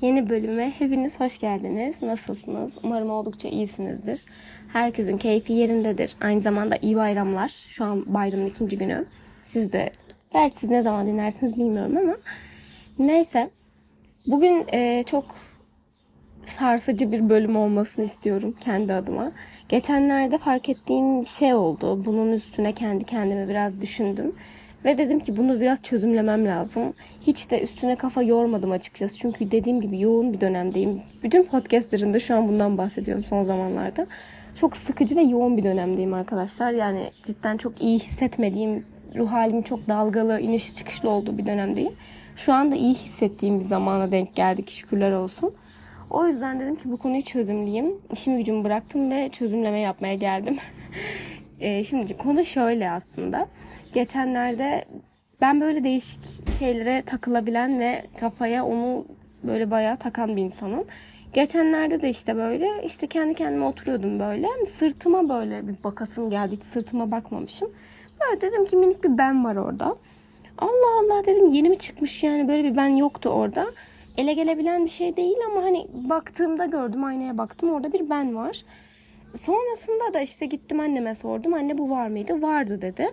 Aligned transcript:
Yeni 0.00 0.28
bölüme 0.28 0.70
hepiniz 0.70 1.20
hoş 1.20 1.38
geldiniz. 1.38 2.02
Nasılsınız? 2.02 2.78
Umarım 2.82 3.10
oldukça 3.10 3.48
iyisinizdir. 3.48 4.24
Herkesin 4.72 5.18
keyfi 5.18 5.52
yerindedir. 5.52 6.16
Aynı 6.20 6.42
zamanda 6.42 6.76
iyi 6.82 6.96
bayramlar. 6.96 7.48
Şu 7.48 7.84
an 7.84 8.14
bayramın 8.14 8.46
ikinci 8.46 8.78
günü. 8.78 9.04
Siz 9.44 9.72
de, 9.72 9.90
gerçi 10.32 10.56
siz 10.56 10.70
ne 10.70 10.82
zaman 10.82 11.06
dinlersiniz 11.06 11.56
bilmiyorum 11.56 11.96
ama. 11.96 12.16
Neyse. 12.98 13.50
Bugün 14.26 14.64
e, 14.72 15.02
çok 15.06 15.24
sarsıcı 16.44 17.12
bir 17.12 17.28
bölüm 17.28 17.56
olmasını 17.56 18.04
istiyorum 18.04 18.54
kendi 18.60 18.92
adıma. 18.92 19.32
Geçenlerde 19.68 20.38
fark 20.38 20.68
ettiğim 20.68 21.20
bir 21.22 21.26
şey 21.26 21.54
oldu. 21.54 22.04
Bunun 22.04 22.32
üstüne 22.32 22.72
kendi 22.72 23.04
kendime 23.04 23.48
biraz 23.48 23.80
düşündüm. 23.80 24.34
Ve 24.84 24.98
dedim 24.98 25.20
ki 25.20 25.36
bunu 25.36 25.60
biraz 25.60 25.82
çözümlemem 25.82 26.46
lazım. 26.46 26.94
Hiç 27.20 27.50
de 27.50 27.62
üstüne 27.62 27.96
kafa 27.96 28.22
yormadım 28.22 28.70
açıkçası. 28.70 29.18
Çünkü 29.18 29.50
dediğim 29.50 29.80
gibi 29.80 30.00
yoğun 30.00 30.32
bir 30.32 30.40
dönemdeyim. 30.40 31.02
Bütün 31.22 31.44
podcastlerinde 31.44 32.20
şu 32.20 32.34
an 32.34 32.48
bundan 32.48 32.78
bahsediyorum 32.78 33.24
son 33.24 33.44
zamanlarda. 33.44 34.06
Çok 34.54 34.76
sıkıcı 34.76 35.16
ve 35.16 35.22
yoğun 35.22 35.56
bir 35.56 35.64
dönemdeyim 35.64 36.14
arkadaşlar. 36.14 36.72
Yani 36.72 37.10
cidden 37.22 37.56
çok 37.56 37.82
iyi 37.82 37.98
hissetmediğim, 37.98 38.84
ruh 39.16 39.32
halim 39.32 39.62
çok 39.62 39.88
dalgalı, 39.88 40.40
inişi 40.40 40.74
çıkışlı 40.74 41.10
olduğu 41.10 41.38
bir 41.38 41.46
dönemdeyim. 41.46 41.92
Şu 42.36 42.52
anda 42.52 42.76
iyi 42.76 42.94
hissettiğim 42.94 43.60
bir 43.60 43.64
zamana 43.64 44.12
denk 44.12 44.34
geldik 44.34 44.70
şükürler 44.70 45.12
olsun. 45.12 45.54
O 46.10 46.26
yüzden 46.26 46.60
dedim 46.60 46.74
ki 46.74 46.82
bu 46.92 46.96
konuyu 46.96 47.22
çözümleyeyim. 47.22 47.94
İşimi 48.12 48.38
gücümü 48.38 48.64
bıraktım 48.64 49.10
ve 49.10 49.28
çözümleme 49.28 49.80
yapmaya 49.80 50.14
geldim. 50.14 50.56
e, 51.60 51.84
şimdi 51.84 52.16
konu 52.16 52.44
şöyle 52.44 52.90
aslında. 52.90 53.48
Geçenlerde 53.92 54.84
ben 55.40 55.60
böyle 55.60 55.84
değişik 55.84 56.20
şeylere 56.58 57.02
takılabilen 57.02 57.80
ve 57.80 58.02
kafaya 58.20 58.66
onu 58.66 59.06
böyle 59.42 59.70
bayağı 59.70 59.96
takan 59.96 60.36
bir 60.36 60.42
insanım. 60.42 60.84
Geçenlerde 61.32 62.02
de 62.02 62.08
işte 62.08 62.36
böyle 62.36 62.68
işte 62.84 63.06
kendi 63.06 63.34
kendime 63.34 63.64
oturuyordum 63.64 64.20
böyle. 64.20 64.48
Sırtıma 64.76 65.28
böyle 65.28 65.68
bir 65.68 65.74
bakasım 65.84 66.30
geldi. 66.30 66.56
Hiç 66.56 66.62
sırtıma 66.62 67.10
bakmamışım. 67.10 67.70
Böyle 68.20 68.40
dedim 68.40 68.66
ki 68.66 68.76
minik 68.76 69.04
bir 69.04 69.18
ben 69.18 69.44
var 69.44 69.56
orada. 69.56 69.96
Allah 70.58 71.00
Allah 71.00 71.26
dedim 71.26 71.50
yeni 71.50 71.68
mi 71.68 71.78
çıkmış 71.78 72.24
yani 72.24 72.48
böyle 72.48 72.64
bir 72.64 72.76
ben 72.76 72.88
yoktu 72.88 73.28
orada. 73.28 73.66
Ele 74.16 74.32
gelebilen 74.32 74.84
bir 74.84 74.90
şey 74.90 75.16
değil 75.16 75.36
ama 75.50 75.62
hani 75.62 75.86
baktığımda 75.92 76.66
gördüm 76.66 77.04
aynaya 77.04 77.38
baktım 77.38 77.72
orada 77.72 77.92
bir 77.92 78.10
ben 78.10 78.36
var. 78.36 78.64
Sonrasında 79.36 80.14
da 80.14 80.20
işte 80.20 80.46
gittim 80.46 80.80
anneme 80.80 81.14
sordum. 81.14 81.54
Anne 81.54 81.78
bu 81.78 81.90
var 81.90 82.08
mıydı? 82.08 82.42
Vardı 82.42 82.82
dedi. 82.82 83.10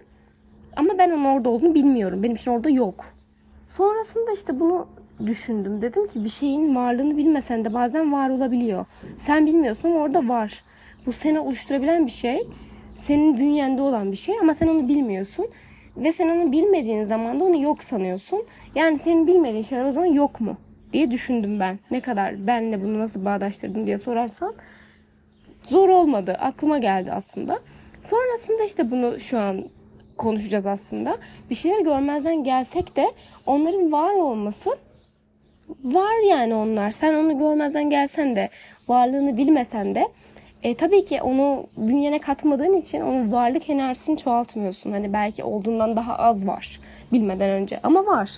Ama 0.78 0.98
ben 0.98 1.12
onun 1.12 1.26
orada 1.26 1.50
olduğunu 1.50 1.74
bilmiyorum. 1.74 2.24
Benim 2.24 2.36
için 2.36 2.52
orada 2.52 2.70
yok. 2.70 3.06
Sonrasında 3.70 4.32
işte 4.32 4.60
bunu 4.60 4.88
düşündüm. 5.26 5.82
Dedim 5.82 6.08
ki 6.08 6.24
bir 6.24 6.30
şeyin 6.30 6.76
varlığını 6.76 7.18
bilmesen 7.18 7.66
de 7.66 7.74
bazen 7.74 8.14
var 8.14 8.30
olabiliyor. 8.30 8.86
Sen 9.18 9.46
bilmiyorsun 9.46 9.90
ama 9.92 10.00
orada 10.00 10.28
var. 10.28 10.64
Bu 11.06 11.12
seni 11.12 11.40
oluşturabilen 11.40 12.06
bir 12.06 12.12
şey. 12.12 12.48
Senin 12.96 13.38
bünyende 13.38 13.82
olan 13.82 14.12
bir 14.12 14.18
şey 14.18 14.36
ama 14.42 14.54
sen 14.54 14.68
onu 14.68 14.88
bilmiyorsun. 14.88 15.48
Ve 15.98 16.14
sen 16.14 16.30
onu 16.30 16.52
bilmediğin 16.52 17.06
zaman 17.06 17.40
da 17.40 17.44
onu 17.44 17.62
yok 17.62 17.84
sanıyorsun. 17.84 18.44
Yani 18.76 18.98
senin 18.98 19.28
bilmediğin 19.28 19.64
şeyler 19.64 19.86
o 19.86 19.92
zaman 19.92 20.08
yok 20.08 20.42
mu? 20.42 20.58
diye 20.94 21.12
düşündüm 21.12 21.60
ben. 21.60 21.80
Ne 21.92 22.02
kadar 22.02 22.48
benle 22.48 22.84
bunu 22.84 23.00
nasıl 23.00 23.26
bağdaştırdım 23.26 23.88
diye 23.88 23.98
sorarsan 23.98 24.54
zor 25.64 25.90
olmadı. 25.90 26.38
Aklıma 26.40 26.78
geldi 26.78 27.12
aslında. 27.12 27.60
Sonrasında 28.02 28.64
işte 28.64 28.92
bunu 28.92 29.20
şu 29.20 29.40
an 29.40 29.64
konuşacağız 30.18 30.66
aslında. 30.66 31.18
Bir 31.50 31.56
şeyler 31.56 31.82
görmezden 31.82 32.44
gelsek 32.44 32.96
de 32.96 33.12
onların 33.46 33.92
var 33.92 34.14
olması 34.14 34.78
var 35.84 36.30
yani 36.30 36.56
onlar. 36.56 36.92
Sen 36.92 37.14
onu 37.14 37.40
görmezden 37.40 37.90
gelsen 37.90 38.36
de 38.36 38.50
varlığını 38.88 39.38
bilmesen 39.38 39.96
de 39.96 40.08
e, 40.64 40.74
tabii 40.74 41.04
ki 41.04 41.22
onu 41.22 41.68
bünyene 41.78 42.20
katmadığın 42.20 42.74
için 42.74 43.02
onun 43.02 43.32
varlık 43.32 43.70
enerjisini 43.70 44.18
çoğaltmıyorsun. 44.18 44.92
Hani 44.92 45.14
belki 45.14 45.44
olduğundan 45.44 45.96
daha 45.96 46.16
az 46.16 46.48
var 46.48 46.80
bilmeden 47.12 47.50
önce 47.50 47.80
ama 47.84 48.06
var. 48.06 48.32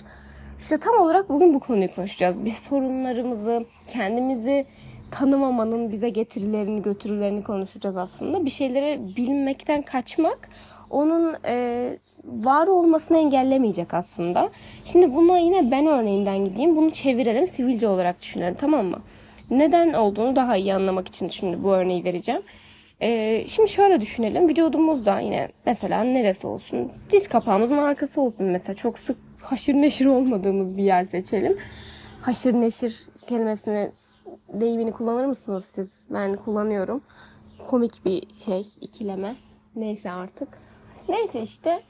İşte 0.58 0.78
tam 0.78 0.98
olarak 0.98 1.28
bugün 1.28 1.54
bu 1.54 1.60
konuyu 1.60 1.94
konuşacağız. 1.94 2.44
Bir 2.44 2.50
sorunlarımızı, 2.50 3.64
kendimizi 3.88 4.66
tanımamanın 5.10 5.92
bize 5.92 6.08
getirilerini, 6.08 6.82
götürülerini 6.82 7.44
konuşacağız 7.44 7.96
aslında. 7.96 8.44
Bir 8.44 8.50
şeyleri 8.50 9.00
bilmekten 9.16 9.82
kaçmak 9.82 10.48
onun 10.90 11.36
e, 11.44 11.96
var 12.24 12.66
olmasını 12.66 13.18
engellemeyecek 13.18 13.94
aslında. 13.94 14.50
Şimdi 14.84 15.14
buna 15.14 15.38
yine 15.38 15.70
ben 15.70 15.86
örneğinden 15.86 16.44
gideyim. 16.44 16.76
Bunu 16.76 16.90
çevirelim 16.90 17.46
sivilce 17.46 17.88
olarak 17.88 18.22
düşünelim 18.22 18.54
tamam 18.54 18.86
mı? 18.86 18.98
Neden 19.50 19.92
olduğunu 19.92 20.36
daha 20.36 20.56
iyi 20.56 20.74
anlamak 20.74 21.08
için 21.08 21.28
şimdi 21.28 21.62
bu 21.64 21.72
örneği 21.72 22.04
vereceğim. 22.04 22.42
Ee, 23.02 23.44
şimdi 23.46 23.68
şöyle 23.68 24.00
düşünelim. 24.00 24.48
Vücudumuzda 24.48 25.20
yine 25.20 25.48
mesela 25.66 26.04
neresi 26.04 26.46
olsun? 26.46 26.92
Diz 27.10 27.28
kapağımızın 27.28 27.78
arkası 27.78 28.20
olsun 28.20 28.46
mesela. 28.46 28.76
Çok 28.76 28.98
sık 28.98 29.16
haşır 29.42 29.74
neşir 29.74 30.06
olmadığımız 30.06 30.76
bir 30.76 30.82
yer 30.82 31.04
seçelim. 31.04 31.58
Haşır 32.22 32.54
neşir 32.54 33.00
kelimesini 33.26 33.90
deyimini 34.52 34.92
kullanır 34.92 35.26
mısınız 35.26 35.64
siz? 35.64 36.06
Ben 36.10 36.36
kullanıyorum. 36.36 37.02
Komik 37.66 38.04
bir 38.04 38.22
şey, 38.34 38.66
ikileme. 38.80 39.36
Neyse 39.76 40.10
artık. 40.10 40.69
Neyse 41.10 41.42
işte 41.42 41.82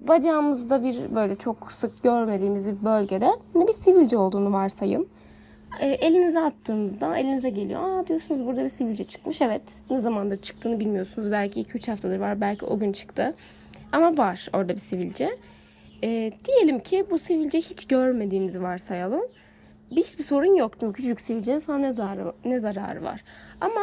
bacağımızda 0.00 0.82
bir 0.82 1.14
böyle 1.14 1.36
çok 1.36 1.72
sık 1.72 2.02
görmediğimiz 2.02 2.68
bir 2.68 2.84
bölgede 2.84 3.30
bir 3.54 3.72
sivilce 3.72 4.18
olduğunu 4.18 4.52
varsayın. 4.52 5.08
E, 5.80 5.86
elinize 5.86 6.40
attığınızda 6.40 7.18
elinize 7.18 7.50
geliyor. 7.50 7.80
Aa 7.82 8.06
diyorsunuz 8.06 8.46
burada 8.46 8.64
bir 8.64 8.68
sivilce 8.68 9.04
çıkmış. 9.04 9.42
Evet 9.42 9.62
ne 9.90 10.00
zamandır 10.00 10.36
çıktığını 10.36 10.80
bilmiyorsunuz. 10.80 11.30
Belki 11.30 11.62
2-3 11.62 11.90
haftadır 11.90 12.18
var. 12.18 12.40
Belki 12.40 12.64
o 12.64 12.78
gün 12.78 12.92
çıktı. 12.92 13.34
Ama 13.92 14.18
var 14.18 14.48
orada 14.54 14.74
bir 14.74 14.80
sivilce. 14.80 15.38
E, 16.02 16.32
diyelim 16.44 16.80
ki 16.80 17.06
bu 17.10 17.18
sivilce 17.18 17.58
hiç 17.58 17.88
görmediğimizi 17.88 18.62
varsayalım. 18.62 19.22
Hiçbir 19.90 20.24
sorun 20.24 20.54
yok 20.54 20.82
mi? 20.82 20.92
Küçücük 20.92 21.20
sivilcenin 21.20 21.58
sana 21.58 21.78
ne 21.78 21.92
zararı, 21.92 22.32
ne 22.44 22.60
zararı 22.60 23.04
var. 23.04 23.24
Ama 23.60 23.80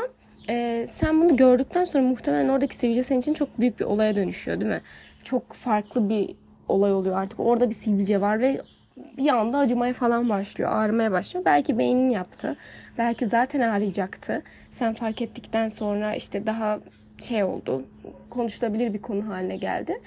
e, 0.50 0.88
sen 0.94 1.22
bunu 1.22 1.38
gördükten 1.38 1.84
sonra 1.84 2.04
muhtemelen 2.04 2.50
oradaki 2.50 2.76
sivilce 2.76 3.04
senin 3.04 3.20
için 3.20 3.34
çok 3.34 3.60
büyük 3.60 3.80
bir 3.80 3.86
olaya 3.86 4.16
dönüşüyor 4.16 4.60
değil 4.60 4.72
mi? 4.72 4.82
Çok 5.24 5.54
farklı 5.54 6.10
bir 6.10 6.36
olay 6.68 6.94
oluyor 6.94 7.18
artık. 7.18 7.40
Orada 7.40 7.70
bir 7.70 7.76
sivilce 7.76 8.22
var 8.22 8.40
ve 8.40 8.62
bir 9.18 9.30
anda 9.30 9.58
acımaya 9.58 9.94
falan 9.94 10.30
başlıyor. 10.30 10.72
Ağrımaya 10.74 11.12
başlıyor. 11.12 11.46
Belki 11.46 11.78
beynin 11.78 12.10
yaptı. 12.10 12.56
Belki 12.98 13.28
zaten 13.28 13.60
ağrıyacaktı. 13.60 14.42
Sen 14.72 14.94
fark 14.94 15.22
ettikten 15.22 15.68
sonra 15.68 16.16
işte 16.16 16.48
daha 16.48 16.80
şey 17.22 17.44
oldu. 17.44 17.84
Konuşulabilir 18.30 18.94
bir 18.94 19.02
konu 19.02 19.28
haline 19.28 19.58
geldi. 19.58 20.02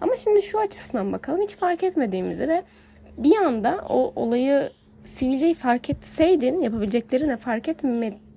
Ama 0.00 0.16
şimdi 0.16 0.42
şu 0.42 0.58
açısından 0.58 1.12
bakalım. 1.12 1.42
Hiç 1.42 1.56
fark 1.56 1.82
etmediğimizi 1.82 2.48
ve 2.48 2.62
bir 3.18 3.36
anda 3.36 3.84
o 3.88 4.12
olayı 4.16 4.70
sivilceyi 5.04 5.54
fark 5.54 5.90
etseydin 5.90 6.60
yapabileceklerini 6.62 7.36
fark 7.36 7.68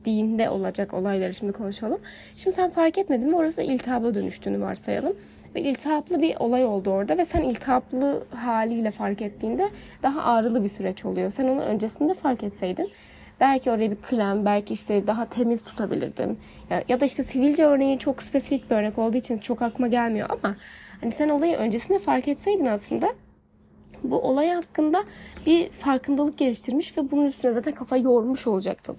etmediğinde 0.01 0.50
olacak 0.50 0.94
olayları 0.94 1.34
şimdi 1.34 1.51
konuşalım. 1.51 2.00
Şimdi 2.35 2.56
sen 2.56 2.69
fark 2.69 2.97
etmedin 2.97 3.29
mi 3.29 3.35
orası 3.35 3.62
iltihaba 3.62 4.13
dönüştüğünü 4.13 4.62
varsayalım. 4.62 5.13
Ve 5.56 5.62
iltihaplı 5.62 6.22
bir 6.22 6.35
olay 6.39 6.66
oldu 6.66 6.89
orada 6.89 7.17
ve 7.17 7.25
sen 7.25 7.41
iltihaplı 7.41 8.23
haliyle 8.35 8.91
fark 8.91 9.22
ettiğinde 9.22 9.69
daha 10.03 10.23
ağrılı 10.23 10.63
bir 10.63 10.69
süreç 10.69 11.06
oluyor. 11.06 11.31
Sen 11.31 11.47
onu 11.47 11.61
öncesinde 11.61 12.13
fark 12.13 12.44
etseydin 12.44 12.90
belki 13.40 13.72
oraya 13.72 13.91
bir 13.91 14.01
krem, 14.01 14.45
belki 14.45 14.73
işte 14.73 15.07
daha 15.07 15.25
temiz 15.25 15.63
tutabilirdin. 15.63 16.40
Ya, 16.69 16.84
ya 16.90 17.00
da 17.00 17.06
işte 17.06 17.23
sivilce 17.23 17.66
örneği 17.66 18.00
çok 18.00 18.23
spesifik 18.23 18.72
bir 18.72 18.75
örnek 18.75 18.97
olduğu 18.97 19.17
için 19.17 19.38
çok 19.38 19.61
aklıma 19.61 19.88
gelmiyor 19.88 20.29
ama 20.29 20.56
hani 21.01 21.11
sen 21.11 21.29
olayı 21.29 21.57
öncesinde 21.57 22.00
fark 22.00 22.28
etseydin 22.28 22.66
aslında 22.66 23.13
bu 24.03 24.19
olay 24.19 24.50
hakkında 24.50 25.03
bir 25.45 25.69
farkındalık 25.69 26.38
geliştirmiş 26.38 26.97
ve 26.97 27.11
bunun 27.11 27.25
üstüne 27.25 27.53
zaten 27.53 27.73
kafa 27.73 27.97
yormuş 27.97 28.47
olacaktın. 28.47 28.97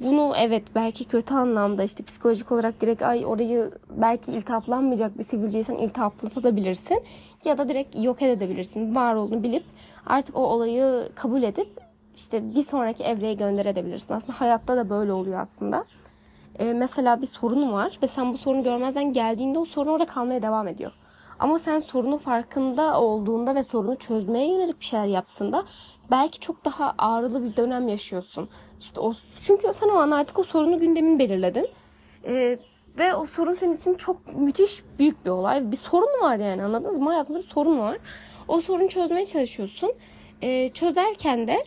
Bunu 0.00 0.32
evet 0.36 0.62
belki 0.74 1.04
kötü 1.04 1.34
anlamda 1.34 1.84
işte 1.84 2.04
psikolojik 2.04 2.52
olarak 2.52 2.80
direkt 2.80 3.02
ay 3.02 3.26
orayı 3.26 3.70
belki 3.90 4.32
iltihaplanmayacak 4.32 5.18
bir 5.18 5.24
sivilceysen 5.24 5.74
iltihaplatabilirsin 5.74 7.02
ya 7.44 7.58
da 7.58 7.68
direkt 7.68 7.96
yok 7.98 8.22
edebilirsin. 8.22 8.94
Var 8.94 9.14
olduğunu 9.14 9.42
bilip 9.42 9.64
artık 10.06 10.36
o 10.36 10.40
olayı 10.40 11.08
kabul 11.14 11.42
edip 11.42 11.68
işte 12.16 12.54
bir 12.54 12.62
sonraki 12.62 13.04
evreye 13.04 13.34
gönderebilirsin. 13.34 14.14
Aslında 14.14 14.40
hayatta 14.40 14.76
da 14.76 14.90
böyle 14.90 15.12
oluyor 15.12 15.40
aslında. 15.40 15.84
Ee, 16.58 16.72
mesela 16.72 17.22
bir 17.22 17.26
sorun 17.26 17.72
var 17.72 17.98
ve 18.02 18.06
sen 18.06 18.32
bu 18.32 18.38
sorunu 18.38 18.62
görmezden 18.62 19.12
geldiğinde 19.12 19.58
o 19.58 19.64
sorun 19.64 19.90
orada 19.90 20.06
kalmaya 20.06 20.42
devam 20.42 20.68
ediyor. 20.68 20.92
Ama 21.38 21.58
sen 21.58 21.78
sorunun 21.78 22.16
farkında 22.16 23.00
olduğunda 23.00 23.54
ve 23.54 23.62
sorunu 23.62 23.96
çözmeye 23.96 24.52
yönelik 24.52 24.80
bir 24.80 24.84
şeyler 24.84 25.06
yaptığında 25.06 25.64
belki 26.10 26.40
çok 26.40 26.64
daha 26.64 26.94
ağrılı 26.98 27.44
bir 27.44 27.56
dönem 27.56 27.88
yaşıyorsun. 27.88 28.48
İşte 28.80 29.00
o 29.00 29.12
çünkü 29.46 29.74
sen 29.74 29.88
o 29.88 29.96
an 29.96 30.10
artık 30.10 30.38
o 30.38 30.42
sorunu 30.42 30.78
gündemin 30.78 31.18
belirledin. 31.18 31.68
Ee, 32.24 32.58
ve 32.98 33.14
o 33.14 33.26
sorun 33.26 33.52
senin 33.52 33.76
için 33.76 33.94
çok 33.94 34.36
müthiş 34.36 34.82
büyük 34.98 35.24
bir 35.24 35.30
olay. 35.30 35.72
Bir 35.72 35.76
sorun 35.76 36.22
var 36.22 36.36
yani 36.36 36.62
anladınız 36.62 36.98
mı? 36.98 37.10
Hayatınızda 37.10 37.42
bir 37.42 37.48
sorun 37.48 37.78
var. 37.78 37.98
O 38.48 38.60
sorunu 38.60 38.88
çözmeye 38.88 39.26
çalışıyorsun. 39.26 39.92
Ee, 40.42 40.70
çözerken 40.74 41.46
de 41.46 41.64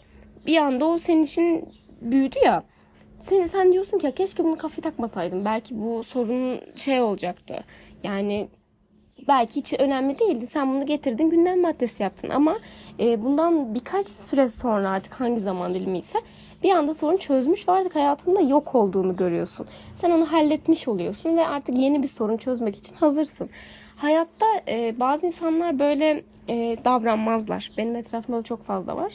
bir 0.48 0.58
anda 0.58 0.86
o 0.86 0.98
senin 0.98 1.24
için 1.24 1.70
büyüdü 2.02 2.40
ya. 2.46 2.64
Sen, 3.20 3.46
sen 3.46 3.74
diyorsun 3.74 3.98
ki 3.98 4.06
ya 4.06 4.16
keşke 4.16 4.44
bunu 4.44 4.58
kafaya 4.58 4.82
takmasaydım. 4.82 5.46
Belki 5.46 5.82
bu 5.82 6.04
sorun 6.04 6.62
şey 6.76 7.02
olacaktı. 7.02 7.64
Yani 8.04 8.50
belki 9.32 9.56
hiç 9.56 9.74
önemli 9.80 10.20
değildi. 10.20 10.48
Sen 10.48 10.74
bunu 10.74 10.86
getirdin 10.86 11.30
gündem 11.30 11.62
maddesi 11.62 12.04
yaptın 12.04 12.30
ama 12.30 12.58
e, 13.00 13.24
bundan 13.24 13.76
birkaç 13.76 14.10
süre 14.10 14.48
sonra 14.48 14.90
artık 14.90 15.14
hangi 15.14 15.40
zaman 15.40 15.74
dilimi 15.74 15.98
ise 15.98 16.20
bir 16.64 16.72
anda 16.72 16.94
sorun 16.94 17.18
çözmüş 17.18 17.68
ve 17.68 17.72
hayatında 17.94 18.42
yok 18.42 18.76
olduğunu 18.76 19.16
görüyorsun. 19.16 19.68
Sen 19.96 20.12
onu 20.12 20.32
halletmiş 20.32 20.88
oluyorsun 20.88 21.38
ve 21.38 21.48
artık 21.48 21.78
yeni 21.78 22.04
bir 22.04 22.08
sorun 22.08 22.38
çözmek 22.38 22.76
için 22.76 22.96
hazırsın. 22.96 23.50
Hayatta 23.96 24.46
e, 24.68 25.00
bazı 25.00 25.26
insanlar 25.26 25.80
böyle 25.80 26.24
e, 26.48 26.78
davranmazlar. 26.86 27.72
Benim 27.78 27.96
etrafımda 27.96 28.40
da 28.40 28.44
çok 28.44 28.64
fazla 28.64 28.96
var. 28.96 29.14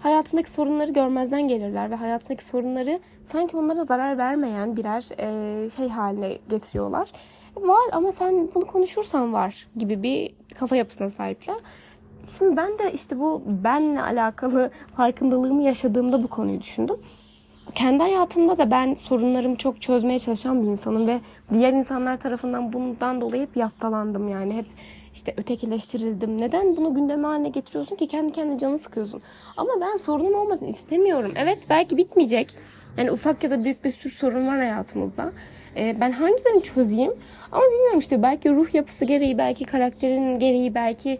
Hayatındaki 0.00 0.50
sorunları 0.50 0.92
görmezden 0.92 1.48
gelirler 1.48 1.90
ve 1.90 1.94
hayatındaki 1.94 2.44
sorunları 2.44 3.00
sanki 3.24 3.56
onlara 3.56 3.84
zarar 3.84 4.18
vermeyen 4.18 4.76
birer 4.76 5.04
e, 5.18 5.70
şey 5.70 5.88
haline 5.88 6.38
getiriyorlar. 6.50 7.08
Var 7.56 7.84
ama 7.92 8.12
sen 8.12 8.48
bunu 8.54 8.66
konuşursan 8.66 9.32
var 9.32 9.66
gibi 9.76 10.02
bir 10.02 10.34
kafa 10.54 10.76
yapısına 10.76 11.10
sahipler. 11.10 11.56
Şimdi 12.38 12.56
ben 12.56 12.78
de 12.78 12.92
işte 12.92 13.18
bu 13.20 13.42
benle 13.46 14.02
alakalı 14.02 14.70
farkındalığımı 14.96 15.62
yaşadığımda 15.62 16.22
bu 16.22 16.28
konuyu 16.28 16.60
düşündüm. 16.60 16.96
Kendi 17.74 18.02
hayatımda 18.02 18.56
da 18.56 18.70
ben 18.70 18.94
sorunlarımı 18.94 19.56
çok 19.56 19.80
çözmeye 19.80 20.18
çalışan 20.18 20.62
bir 20.62 20.66
insanım 20.66 21.06
ve 21.06 21.20
diğer 21.52 21.72
insanlar 21.72 22.16
tarafından 22.16 22.72
bundan 22.72 23.20
dolayı 23.20 23.42
hep 23.42 23.56
yaftalandım 23.56 24.28
yani 24.28 24.54
hep 24.54 24.66
işte 25.14 25.34
ötekileştirildim. 25.36 26.40
Neden 26.40 26.76
bunu 26.76 26.94
gündeme 26.94 27.26
haline 27.26 27.48
getiriyorsun 27.48 27.96
ki 27.96 28.08
kendi 28.08 28.32
kendine 28.32 28.58
canı 28.58 28.78
sıkıyorsun? 28.78 29.22
Ama 29.56 29.72
ben 29.80 29.96
sorunum 29.96 30.34
olmasın 30.34 30.66
istemiyorum. 30.66 31.32
Evet 31.36 31.58
belki 31.70 31.96
bitmeyecek. 31.96 32.56
Yani 32.96 33.12
ufak 33.12 33.44
ya 33.44 33.50
da 33.50 33.64
büyük 33.64 33.84
bir 33.84 33.90
sürü 33.90 34.12
sorun 34.12 34.46
var 34.46 34.58
hayatımızda. 34.58 35.32
Ee, 35.76 35.96
ben 36.00 36.12
hangi 36.12 36.44
birini 36.44 36.62
çözeyim? 36.62 37.12
Ama 37.52 37.62
bilmiyorum 37.64 37.98
işte 37.98 38.22
belki 38.22 38.50
ruh 38.50 38.74
yapısı 38.74 39.04
gereği, 39.04 39.38
belki 39.38 39.64
karakterin 39.64 40.38
gereği, 40.38 40.74
belki 40.74 41.18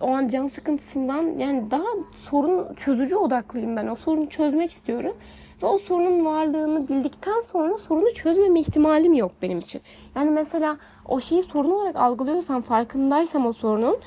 o 0.00 0.08
an 0.10 0.28
can 0.28 0.46
sıkıntısından 0.46 1.38
yani 1.38 1.70
daha 1.70 1.86
sorun 2.12 2.74
çözücü 2.74 3.16
odaklıyım 3.16 3.76
ben. 3.76 3.86
O 3.86 3.96
sorunu 3.96 4.28
çözmek 4.28 4.70
istiyorum. 4.70 5.16
Ve 5.62 5.66
o 5.66 5.78
sorunun 5.78 6.24
varlığını 6.24 6.88
bildikten 6.88 7.40
sonra 7.40 7.78
sorunu 7.78 8.14
çözmeme 8.14 8.60
ihtimalim 8.60 9.14
yok 9.14 9.32
benim 9.42 9.58
için. 9.58 9.80
Yani 10.16 10.30
mesela 10.30 10.76
o 11.08 11.20
şeyi 11.20 11.42
sorun 11.42 11.70
olarak 11.70 11.96
algılıyorsam, 11.96 12.62
farkındaysam 12.62 13.46
o 13.46 13.52
sorunun 13.52 13.98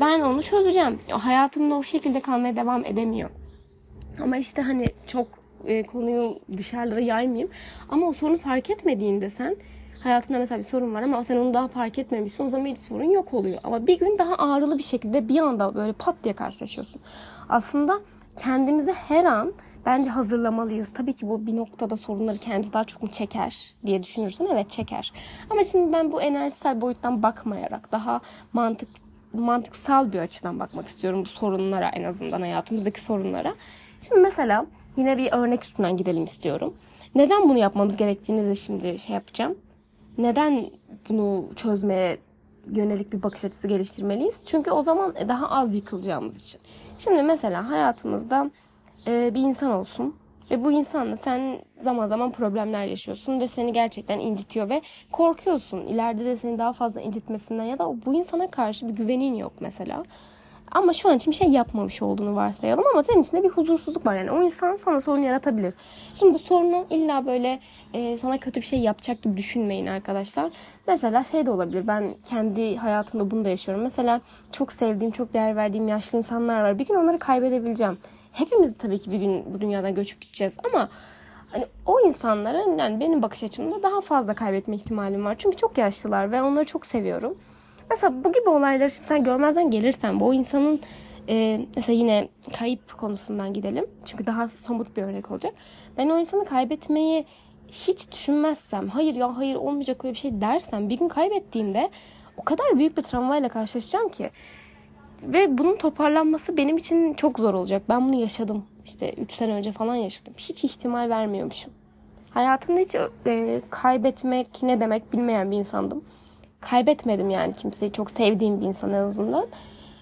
ben 0.00 0.20
onu 0.20 0.42
çözeceğim. 0.42 0.98
Hayatımda 1.10 1.74
o 1.74 1.82
şekilde 1.82 2.20
kalmaya 2.20 2.56
devam 2.56 2.84
edemiyor. 2.84 3.30
Ama 4.22 4.36
işte 4.36 4.62
hani 4.62 4.86
çok 5.06 5.26
e, 5.66 5.82
konuyu 5.86 6.38
dışarılara 6.56 7.00
yaymayayım. 7.00 7.50
Ama 7.88 8.06
o 8.06 8.12
sorunu 8.12 8.38
fark 8.38 8.70
etmediğinde 8.70 9.30
sen 9.30 9.56
hayatında 10.02 10.38
mesela 10.38 10.58
bir 10.58 10.64
sorun 10.64 10.94
var 10.94 11.02
ama 11.02 11.24
sen 11.24 11.36
onu 11.36 11.54
daha 11.54 11.68
fark 11.68 11.98
etmemişsin. 11.98 12.44
O 12.44 12.48
zaman 12.48 12.66
hiç 12.66 12.78
sorun 12.78 13.10
yok 13.10 13.34
oluyor. 13.34 13.58
Ama 13.64 13.86
bir 13.86 13.98
gün 13.98 14.18
daha 14.18 14.34
ağrılı 14.34 14.78
bir 14.78 14.82
şekilde 14.82 15.28
bir 15.28 15.38
anda 15.38 15.74
böyle 15.74 15.92
pat 15.92 16.16
diye 16.24 16.34
karşılaşıyorsun. 16.34 17.00
Aslında 17.48 18.00
kendimizi 18.36 18.92
her 18.92 19.24
an 19.24 19.52
bence 19.86 20.10
hazırlamalıyız. 20.10 20.88
Tabii 20.94 21.12
ki 21.12 21.28
bu 21.28 21.46
bir 21.46 21.56
noktada 21.56 21.96
sorunları 21.96 22.38
kendisi 22.38 22.72
daha 22.72 22.84
çok 22.84 23.02
mu 23.02 23.10
çeker 23.10 23.74
diye 23.86 24.02
düşünürsen 24.02 24.46
evet 24.52 24.70
çeker. 24.70 25.12
Ama 25.50 25.64
şimdi 25.64 25.92
ben 25.92 26.12
bu 26.12 26.22
enerjisel 26.22 26.80
boyuttan 26.80 27.22
bakmayarak 27.22 27.92
daha 27.92 28.20
mantık 28.52 28.88
mantıksal 29.32 30.12
bir 30.12 30.18
açıdan 30.18 30.60
bakmak 30.60 30.86
istiyorum 30.86 31.20
bu 31.20 31.28
sorunlara 31.28 31.88
en 31.88 32.04
azından 32.04 32.40
hayatımızdaki 32.40 33.00
sorunlara. 33.00 33.54
Şimdi 34.02 34.20
mesela 34.20 34.66
yine 34.96 35.18
bir 35.18 35.32
örnek 35.32 35.64
üstünden 35.64 35.96
gidelim 35.96 36.24
istiyorum. 36.24 36.74
Neden 37.14 37.48
bunu 37.48 37.58
yapmamız 37.58 37.96
gerektiğini 37.96 38.46
de 38.46 38.54
şimdi 38.54 38.98
şey 38.98 39.14
yapacağım. 39.14 39.58
Neden 40.18 40.70
bunu 41.08 41.48
çözmeye 41.56 42.18
yönelik 42.72 43.12
bir 43.12 43.22
bakış 43.22 43.44
açısı 43.44 43.68
geliştirmeliyiz? 43.68 44.46
Çünkü 44.46 44.70
o 44.70 44.82
zaman 44.82 45.14
daha 45.28 45.50
az 45.50 45.74
yıkılacağımız 45.74 46.42
için. 46.42 46.60
Şimdi 46.98 47.22
mesela 47.22 47.68
hayatımızda 47.68 48.50
e, 49.06 49.34
bir 49.34 49.40
insan 49.40 49.70
olsun 49.70 50.14
ve 50.50 50.64
bu 50.64 50.72
insanla 50.72 51.16
sen 51.16 51.58
zaman 51.80 52.08
zaman 52.08 52.30
problemler 52.30 52.86
yaşıyorsun 52.86 53.40
ve 53.40 53.48
seni 53.48 53.72
gerçekten 53.72 54.18
incitiyor 54.18 54.68
ve 54.68 54.82
korkuyorsun. 55.12 55.86
İleride 55.86 56.24
de 56.24 56.36
seni 56.36 56.58
daha 56.58 56.72
fazla 56.72 57.00
incitmesinden 57.00 57.64
ya 57.64 57.78
da 57.78 58.06
bu 58.06 58.14
insana 58.14 58.50
karşı 58.50 58.88
bir 58.88 58.92
güvenin 58.92 59.34
yok 59.34 59.52
mesela. 59.60 60.02
Ama 60.70 60.92
şu 60.92 61.08
an 61.08 61.16
için 61.16 61.30
bir 61.30 61.36
şey 61.36 61.48
yapmamış 61.48 62.02
olduğunu 62.02 62.36
varsayalım 62.36 62.84
ama 62.92 63.02
senin 63.02 63.22
içinde 63.22 63.42
bir 63.42 63.48
huzursuzluk 63.48 64.06
var. 64.06 64.14
Yani 64.14 64.30
o 64.30 64.42
insan 64.42 64.76
sana 64.76 65.00
sorun 65.00 65.22
yaratabilir. 65.22 65.74
Şimdi 66.14 66.34
bu 66.34 66.38
sorunu 66.38 66.86
illa 66.90 67.26
böyle 67.26 67.60
e, 67.94 68.18
sana 68.18 68.38
kötü 68.38 68.60
bir 68.60 68.66
şey 68.66 68.78
yapacak 68.78 69.22
gibi 69.22 69.36
düşünmeyin 69.36 69.86
arkadaşlar. 69.86 70.50
Mesela 70.86 71.24
şey 71.24 71.46
de 71.46 71.50
olabilir. 71.50 71.86
Ben 71.86 72.14
kendi 72.26 72.76
hayatımda 72.76 73.30
bunu 73.30 73.44
da 73.44 73.48
yaşıyorum. 73.48 73.84
Mesela 73.84 74.20
çok 74.52 74.72
sevdiğim, 74.72 75.10
çok 75.12 75.34
değer 75.34 75.56
verdiğim 75.56 75.88
yaşlı 75.88 76.18
insanlar 76.18 76.62
var. 76.62 76.78
Bir 76.78 76.86
gün 76.86 76.94
onları 76.94 77.18
kaybedebileceğim. 77.18 77.98
Hepimiz 78.32 78.78
tabii 78.78 78.98
ki 78.98 79.10
bir 79.10 79.18
gün 79.18 79.54
bu 79.54 79.60
dünyadan 79.60 79.94
göçüp 79.94 80.20
gideceğiz 80.20 80.56
ama 80.64 80.88
hani 81.52 81.66
o 81.86 82.00
insanların 82.00 82.78
yani 82.78 83.00
benim 83.00 83.22
bakış 83.22 83.44
açımda 83.44 83.82
daha 83.82 84.00
fazla 84.00 84.34
kaybetme 84.34 84.76
ihtimalim 84.76 85.24
var. 85.24 85.34
Çünkü 85.38 85.56
çok 85.56 85.78
yaşlılar 85.78 86.32
ve 86.32 86.42
onları 86.42 86.64
çok 86.64 86.86
seviyorum. 86.86 87.38
Mesela 87.90 88.24
bu 88.24 88.32
gibi 88.32 88.48
olayları 88.48 88.90
şimdi 88.90 89.08
sen 89.08 89.24
görmezden 89.24 89.70
gelirsen 89.70 90.20
bu 90.20 90.34
insanın 90.34 90.80
e, 91.28 91.60
mesela 91.76 91.98
yine 91.98 92.28
kayıp 92.58 92.98
konusundan 92.98 93.52
gidelim. 93.52 93.86
Çünkü 94.04 94.26
daha 94.26 94.48
somut 94.48 94.96
bir 94.96 95.02
örnek 95.02 95.30
olacak. 95.30 95.54
Ben 95.96 96.08
o 96.08 96.18
insanı 96.18 96.44
kaybetmeyi 96.44 97.24
hiç 97.68 98.12
düşünmezsem, 98.12 98.88
hayır 98.88 99.14
ya 99.14 99.36
hayır 99.36 99.54
olmayacak 99.54 100.04
öyle 100.04 100.14
bir 100.14 100.18
şey 100.18 100.40
dersem 100.40 100.88
bir 100.88 100.98
gün 100.98 101.08
kaybettiğimde 101.08 101.90
o 102.36 102.44
kadar 102.44 102.78
büyük 102.78 102.96
bir 102.96 103.02
travmayla 103.02 103.48
karşılaşacağım 103.48 104.08
ki 104.08 104.30
ve 105.22 105.58
bunun 105.58 105.76
toparlanması 105.76 106.56
benim 106.56 106.76
için 106.76 107.14
çok 107.14 107.38
zor 107.38 107.54
olacak. 107.54 107.82
Ben 107.88 108.08
bunu 108.08 108.20
yaşadım. 108.20 108.64
İşte 108.84 109.12
3 109.12 109.32
sene 109.32 109.52
önce 109.52 109.72
falan 109.72 109.94
yaşadım. 109.94 110.34
Hiç 110.36 110.64
ihtimal 110.64 111.10
vermiyormuşum. 111.10 111.72
Hayatımda 112.30 112.80
hiç 112.80 112.94
e, 113.26 113.60
kaybetmek 113.70 114.62
ne 114.62 114.80
demek 114.80 115.12
bilmeyen 115.12 115.50
bir 115.50 115.56
insandım. 115.56 116.04
Kaybetmedim 116.60 117.30
yani 117.30 117.54
kimseyi. 117.54 117.92
Çok 117.92 118.10
sevdiğim 118.10 118.60
bir 118.60 118.66
insan 118.66 118.90
en 118.90 119.02
azından. 119.02 119.46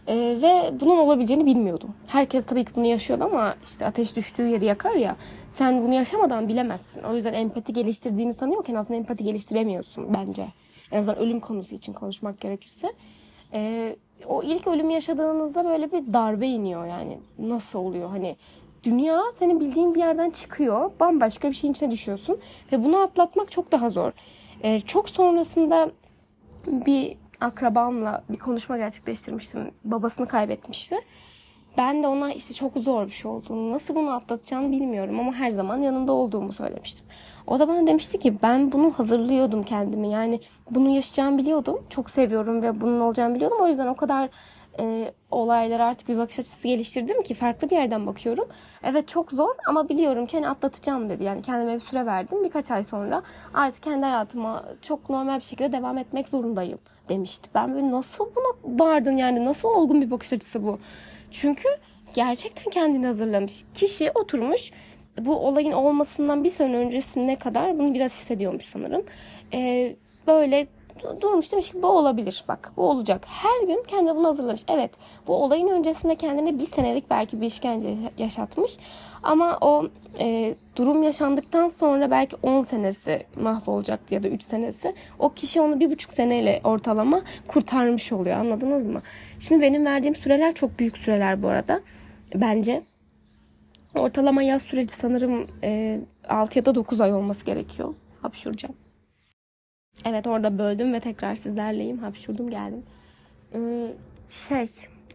E, 0.06 0.14
ve 0.16 0.72
bunun 0.80 0.98
olabileceğini 0.98 1.46
bilmiyordum. 1.46 1.94
Herkes 2.06 2.46
tabii 2.46 2.64
ki 2.64 2.70
bunu 2.76 2.86
yaşıyordu 2.86 3.24
ama 3.24 3.54
işte 3.64 3.86
ateş 3.86 4.16
düştüğü 4.16 4.46
yeri 4.46 4.64
yakar 4.64 4.94
ya. 4.94 5.16
Sen 5.50 5.82
bunu 5.84 5.94
yaşamadan 5.94 6.48
bilemezsin. 6.48 7.02
O 7.02 7.14
yüzden 7.14 7.32
empati 7.32 7.72
geliştirdiğini 7.72 8.34
sanıyorken 8.34 8.74
aslında 8.74 8.98
empati 8.98 9.24
geliştiremiyorsun 9.24 10.14
bence. 10.14 10.46
En 10.92 10.98
azından 10.98 11.18
ölüm 11.18 11.40
konusu 11.40 11.74
için 11.74 11.92
konuşmak 11.92 12.40
gerekirse. 12.40 12.92
E, 13.52 13.96
o 14.26 14.42
ilk 14.42 14.66
ölüm 14.66 14.90
yaşadığınızda 14.90 15.64
böyle 15.64 15.92
bir 15.92 16.12
darbe 16.12 16.46
iniyor 16.46 16.86
yani. 16.86 17.18
Nasıl 17.38 17.78
oluyor 17.78 18.08
hani 18.08 18.36
dünya 18.84 19.22
senin 19.38 19.60
bildiğin 19.60 19.94
bir 19.94 20.00
yerden 20.00 20.30
çıkıyor. 20.30 20.90
Bambaşka 21.00 21.48
bir 21.48 21.54
şeyin 21.54 21.72
içine 21.72 21.90
düşüyorsun. 21.90 22.38
Ve 22.72 22.84
bunu 22.84 22.98
atlatmak 22.98 23.50
çok 23.50 23.72
daha 23.72 23.90
zor. 23.90 24.12
Ee, 24.62 24.80
çok 24.80 25.08
sonrasında 25.08 25.90
bir 26.66 27.16
akrabamla 27.40 28.24
bir 28.28 28.38
konuşma 28.38 28.76
gerçekleştirmiştim. 28.76 29.70
Babasını 29.84 30.26
kaybetmişti. 30.26 30.96
Ben 31.78 32.02
de 32.02 32.06
ona 32.06 32.32
işte 32.32 32.54
çok 32.54 32.76
zor 32.76 33.06
bir 33.06 33.10
şey 33.10 33.30
olduğunu, 33.30 33.72
nasıl 33.72 33.94
bunu 33.94 34.10
atlatacağını 34.10 34.72
bilmiyorum 34.72 35.20
ama 35.20 35.32
her 35.32 35.50
zaman 35.50 35.80
yanında 35.80 36.12
olduğumu 36.12 36.52
söylemiştim. 36.52 37.06
O 37.46 37.58
da 37.58 37.68
bana 37.68 37.86
demişti 37.86 38.18
ki 38.18 38.42
ben 38.42 38.72
bunu 38.72 38.90
hazırlıyordum 38.90 39.62
kendimi. 39.62 40.10
Yani 40.10 40.40
bunu 40.70 40.90
yaşayacağımı 40.90 41.38
biliyordum. 41.38 41.82
Çok 41.90 42.10
seviyorum 42.10 42.62
ve 42.62 42.80
bunun 42.80 43.00
olacağını 43.00 43.34
biliyordum. 43.34 43.58
O 43.60 43.68
yüzden 43.68 43.86
o 43.86 43.94
kadar 43.94 44.28
e, 44.78 45.12
olaylara 45.30 45.86
artık 45.86 46.08
bir 46.08 46.18
bakış 46.18 46.38
açısı 46.38 46.68
geliştirdim 46.68 47.22
ki 47.22 47.34
farklı 47.34 47.70
bir 47.70 47.76
yerden 47.76 48.06
bakıyorum. 48.06 48.48
Evet 48.82 49.08
çok 49.08 49.32
zor 49.32 49.54
ama 49.68 49.88
biliyorum 49.88 50.26
ki 50.26 50.36
hani 50.36 50.48
atlatacağım 50.48 51.10
dedi. 51.10 51.24
Yani 51.24 51.42
kendime 51.42 51.74
bir 51.74 51.80
süre 51.80 52.06
verdim. 52.06 52.44
Birkaç 52.44 52.70
ay 52.70 52.82
sonra 52.82 53.22
artık 53.54 53.82
kendi 53.82 54.06
hayatıma 54.06 54.64
çok 54.82 55.10
normal 55.10 55.36
bir 55.36 55.44
şekilde 55.44 55.72
devam 55.72 55.98
etmek 55.98 56.28
zorundayım 56.28 56.78
demişti. 57.08 57.50
Ben 57.54 57.74
böyle 57.74 57.90
nasıl 57.90 58.30
buna 58.36 58.78
vardın 58.80 59.16
yani 59.16 59.44
nasıl 59.44 59.68
olgun 59.68 60.02
bir 60.02 60.10
bakış 60.10 60.32
açısı 60.32 60.66
bu? 60.66 60.78
Çünkü 61.30 61.68
gerçekten 62.14 62.70
kendini 62.70 63.06
hazırlamış. 63.06 63.64
Kişi 63.74 64.10
oturmuş 64.10 64.72
bu 65.18 65.36
olayın 65.36 65.72
olmasından 65.72 66.44
bir 66.44 66.50
sene 66.50 66.76
öncesine 66.76 67.36
kadar 67.36 67.78
bunu 67.78 67.94
biraz 67.94 68.12
hissediyormuş 68.12 68.64
sanırım. 68.64 69.04
Ee, 69.52 69.96
böyle 70.26 70.66
durmuş 71.20 71.52
demiş 71.52 71.70
ki 71.70 71.82
bu 71.82 71.86
olabilir 71.86 72.44
bak 72.48 72.72
bu 72.76 72.82
olacak. 72.90 73.24
Her 73.26 73.66
gün 73.66 73.82
kendine 73.88 74.16
bunu 74.16 74.28
hazırlamış. 74.28 74.60
Evet 74.68 74.90
bu 75.26 75.34
olayın 75.34 75.68
öncesinde 75.68 76.14
kendine 76.14 76.58
bir 76.58 76.64
senelik 76.64 77.10
belki 77.10 77.40
bir 77.40 77.46
işkence 77.46 77.96
yaşatmış. 78.18 78.76
Ama 79.22 79.58
o 79.60 79.86
e, 80.18 80.54
durum 80.76 81.02
yaşandıktan 81.02 81.66
sonra 81.66 82.10
belki 82.10 82.36
10 82.42 82.60
senesi 82.60 83.26
mahvolacaktı 83.40 84.14
ya 84.14 84.22
da 84.22 84.28
3 84.28 84.42
senesi. 84.42 84.94
O 85.18 85.28
kişi 85.28 85.60
onu 85.60 85.80
bir 85.80 85.90
buçuk 85.90 86.12
seneyle 86.12 86.60
ortalama 86.64 87.22
kurtarmış 87.48 88.12
oluyor 88.12 88.36
anladınız 88.36 88.86
mı? 88.86 89.02
Şimdi 89.38 89.62
benim 89.62 89.84
verdiğim 89.84 90.14
süreler 90.14 90.54
çok 90.54 90.78
büyük 90.78 90.98
süreler 90.98 91.42
bu 91.42 91.48
arada. 91.48 91.80
Bence 92.34 92.82
Ortalama 93.94 94.42
yaz 94.42 94.62
süreci 94.62 94.94
sanırım 94.94 95.46
e, 95.62 96.00
6 96.28 96.58
ya 96.58 96.66
da 96.66 96.74
9 96.74 97.00
ay 97.00 97.12
olması 97.12 97.44
gerekiyor. 97.44 97.94
Hapşuracağım. 98.22 98.74
Evet 100.06 100.26
orada 100.26 100.58
böldüm 100.58 100.92
ve 100.92 101.00
tekrar 101.00 101.34
sizlerleyim. 101.34 101.98
Hapşurdum 101.98 102.50
geldim. 102.50 102.82
Ee, 103.54 103.88
şey 104.30 104.66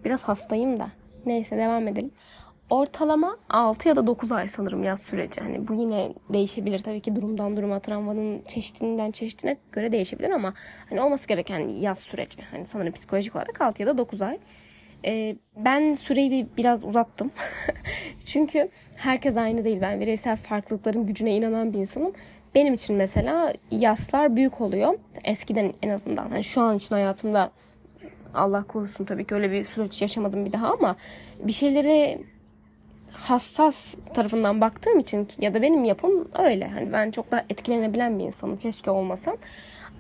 biraz 0.06 0.24
hastayım 0.24 0.80
da. 0.80 0.88
Neyse 1.26 1.58
devam 1.58 1.88
edelim. 1.88 2.12
Ortalama 2.70 3.38
6 3.50 3.88
ya 3.88 3.96
da 3.96 4.08
9 4.08 4.32
ay 4.32 4.50
sanırım 4.50 4.84
yaz 4.84 5.02
süreci. 5.02 5.42
Hani 5.42 5.68
bu 5.68 5.74
yine 5.74 6.14
değişebilir 6.30 6.80
tabii 6.80 7.02
ki 7.02 7.16
durumdan 7.16 7.58
duruma, 7.58 7.80
travmanın 7.80 8.42
çeşidinden 8.42 9.12
çeşidine 9.12 9.58
göre 9.72 9.92
değişebilir 9.92 10.30
ama 10.30 10.54
hani 10.90 11.02
olması 11.02 11.28
gereken 11.28 11.60
yaz 11.60 12.00
süreci. 12.00 12.42
Hani 12.52 12.66
sanırım 12.66 12.94
psikolojik 12.94 13.36
olarak 13.36 13.62
6 13.62 13.82
ya 13.82 13.88
da 13.88 13.98
9 13.98 14.22
ay. 14.22 14.38
Ee, 15.06 15.36
ben 15.56 15.94
süreyi 15.94 16.32
bir, 16.32 16.48
biraz 16.58 16.84
uzattım. 16.84 17.32
Çünkü 18.26 18.70
herkes 18.96 19.38
aynı 19.38 19.64
değil. 19.64 19.82
Ben 19.82 20.02
bireysel 20.02 20.36
farklılıkların 20.36 21.06
gücüne 21.06 21.36
inanan 21.36 21.74
bir 21.74 21.80
insanım. 21.80 22.14
Benim 22.56 22.74
için 22.74 22.96
mesela 22.96 23.54
yaslar 23.72 24.36
büyük 24.36 24.62
oluyor. 24.62 24.94
Eskiden 25.24 25.74
en 25.82 25.90
azından. 25.90 26.30
Yani 26.30 26.44
şu 26.44 26.62
an 26.62 26.76
için 26.76 26.96
hayatımda 26.96 27.52
Allah 28.34 28.64
korusun 28.64 29.06
tabii 29.06 29.28
ki 29.28 29.36
öyle 29.36 29.52
bir 29.52 29.64
süreç 29.64 30.02
yaşamadım 30.02 30.46
bir 30.46 30.54
daha 30.54 30.72
ama 30.72 30.96
bir 31.40 31.52
şeyleri 31.52 32.22
hassas 33.12 33.96
tarafından 34.14 34.62
baktığım 34.62 35.00
için 35.00 35.28
ya 35.40 35.54
da 35.54 35.62
benim 35.62 35.86
yapım 35.86 36.28
öyle. 36.40 36.68
Hani 36.68 36.94
ben 36.94 37.12
çok 37.12 37.32
daha 37.32 37.46
etkilenebilen 37.50 38.20
bir 38.20 38.24
insanım. 38.24 38.58
Keşke 38.58 38.92
olmasam. 38.92 39.38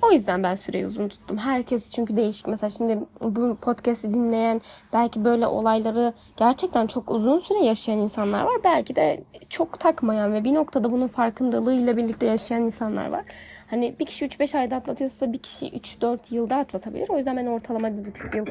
O 0.03 0.11
yüzden 0.11 0.43
ben 0.43 0.55
süreyi 0.55 0.85
uzun 0.85 1.07
tuttum. 1.07 1.37
Herkes 1.37 1.93
çünkü 1.95 2.17
değişik. 2.17 2.47
Mesela 2.47 2.69
şimdi 2.69 2.99
bu 3.21 3.55
podcast'i 3.55 4.13
dinleyen 4.13 4.61
belki 4.93 5.25
böyle 5.25 5.47
olayları 5.47 6.13
gerçekten 6.37 6.87
çok 6.87 7.11
uzun 7.11 7.39
süre 7.39 7.59
yaşayan 7.59 7.97
insanlar 7.97 8.43
var. 8.43 8.55
Belki 8.63 8.95
de 8.95 9.23
çok 9.49 9.79
takmayan 9.79 10.33
ve 10.33 10.43
bir 10.43 10.53
noktada 10.53 10.91
bunun 10.91 11.07
farkındalığıyla 11.07 11.97
birlikte 11.97 12.25
yaşayan 12.25 12.61
insanlar 12.61 13.09
var. 13.09 13.25
Hani 13.69 13.95
bir 13.99 14.05
kişi 14.05 14.25
3-5 14.25 14.57
ayda 14.57 14.75
atlatıyorsa 14.75 15.33
bir 15.33 15.39
kişi 15.39 15.65
3-4 15.65 16.19
yılda 16.31 16.55
atlatabilir. 16.55 17.09
O 17.09 17.17
yüzden 17.17 17.37
ben 17.37 17.45
ortalama 17.45 17.97
bir 17.97 18.05
buçuk 18.05 18.35
yıl 18.35 18.45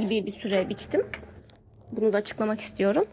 gibi 0.00 0.26
bir 0.26 0.32
süre 0.32 0.68
biçtim. 0.68 1.06
Bunu 1.92 2.12
da 2.12 2.16
açıklamak 2.16 2.60
istiyorum. 2.60 3.04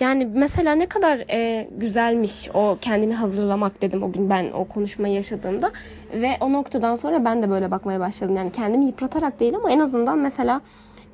Yani 0.00 0.28
mesela 0.34 0.74
ne 0.74 0.86
kadar 0.86 1.24
e, 1.30 1.68
güzelmiş 1.76 2.50
o 2.54 2.78
kendini 2.80 3.14
hazırlamak 3.14 3.82
dedim 3.82 4.02
o 4.02 4.12
gün 4.12 4.30
ben 4.30 4.50
o 4.52 4.64
konuşmayı 4.64 5.14
yaşadığımda. 5.14 5.72
Ve 6.14 6.30
o 6.40 6.52
noktadan 6.52 6.94
sonra 6.94 7.24
ben 7.24 7.42
de 7.42 7.50
böyle 7.50 7.70
bakmaya 7.70 8.00
başladım. 8.00 8.36
Yani 8.36 8.52
kendimi 8.52 8.86
yıpratarak 8.86 9.40
değil 9.40 9.54
ama 9.54 9.70
en 9.70 9.78
azından 9.78 10.18
mesela 10.18 10.60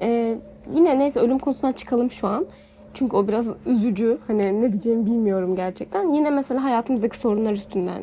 e, 0.03 0.39
yine 0.75 0.99
neyse 0.99 1.21
ölüm 1.21 1.39
konusuna 1.39 1.73
çıkalım 1.73 2.11
şu 2.11 2.27
an. 2.27 2.47
Çünkü 2.95 3.17
o 3.17 3.29
biraz 3.29 3.47
üzücü. 3.67 4.19
Hani 4.27 4.63
ne 4.63 4.73
diyeceğimi 4.73 5.07
bilmiyorum 5.07 5.57
gerçekten. 5.57 6.15
Yine 6.15 6.31
mesela 6.31 6.65
hayatımızdaki 6.65 7.17
sorunlar 7.17 7.53
üstünden 7.53 8.03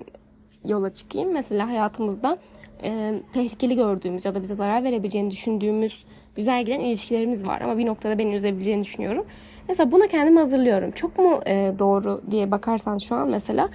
yola 0.66 0.90
çıkayım. 0.90 1.34
Mesela 1.34 1.68
hayatımızda 1.68 2.38
e, 2.84 3.14
tehlikeli 3.34 3.76
gördüğümüz 3.76 4.26
ya 4.26 4.36
da 4.36 4.42
bize 4.42 4.56
zarar 4.56 4.84
verebileceğini 4.84 5.32
düşündüğümüz 5.32 6.06
güzel 6.36 6.66
giden 6.66 6.80
ilişkilerimiz 6.80 7.48
var. 7.48 7.62
Ama 7.62 7.78
bir 7.78 7.86
noktada 7.86 8.18
beni 8.18 8.36
üzebileceğini 8.36 8.84
düşünüyorum. 8.84 9.26
Mesela 9.70 9.92
buna 9.92 10.08
kendimi 10.08 10.40
hazırlıyorum. 10.40 10.92
Çok 10.92 11.20
mu 11.20 11.40
e, 11.48 11.74
doğru 11.80 12.22
diye 12.32 12.52
bakarsan 12.52 12.98
şu 12.98 13.16
an 13.16 13.30
mesela 13.30 13.70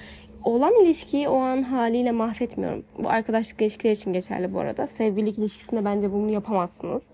olan 0.45 0.75
ilişkiyi 0.85 1.29
o 1.29 1.37
an 1.37 1.63
haliyle 1.63 2.13
mahvetmiyorum. 2.13 2.85
Bu 2.99 3.09
arkadaşlık 3.09 3.63
ilişkiler 3.63 3.93
için 3.93 4.13
geçerli 4.13 4.55
bu 4.55 4.61
arada. 4.61 4.87
Sevgililik 4.87 5.39
ilişkisinde 5.39 5.85
bence 5.85 6.13
bunu 6.13 6.31
yapamazsınız. 6.31 7.07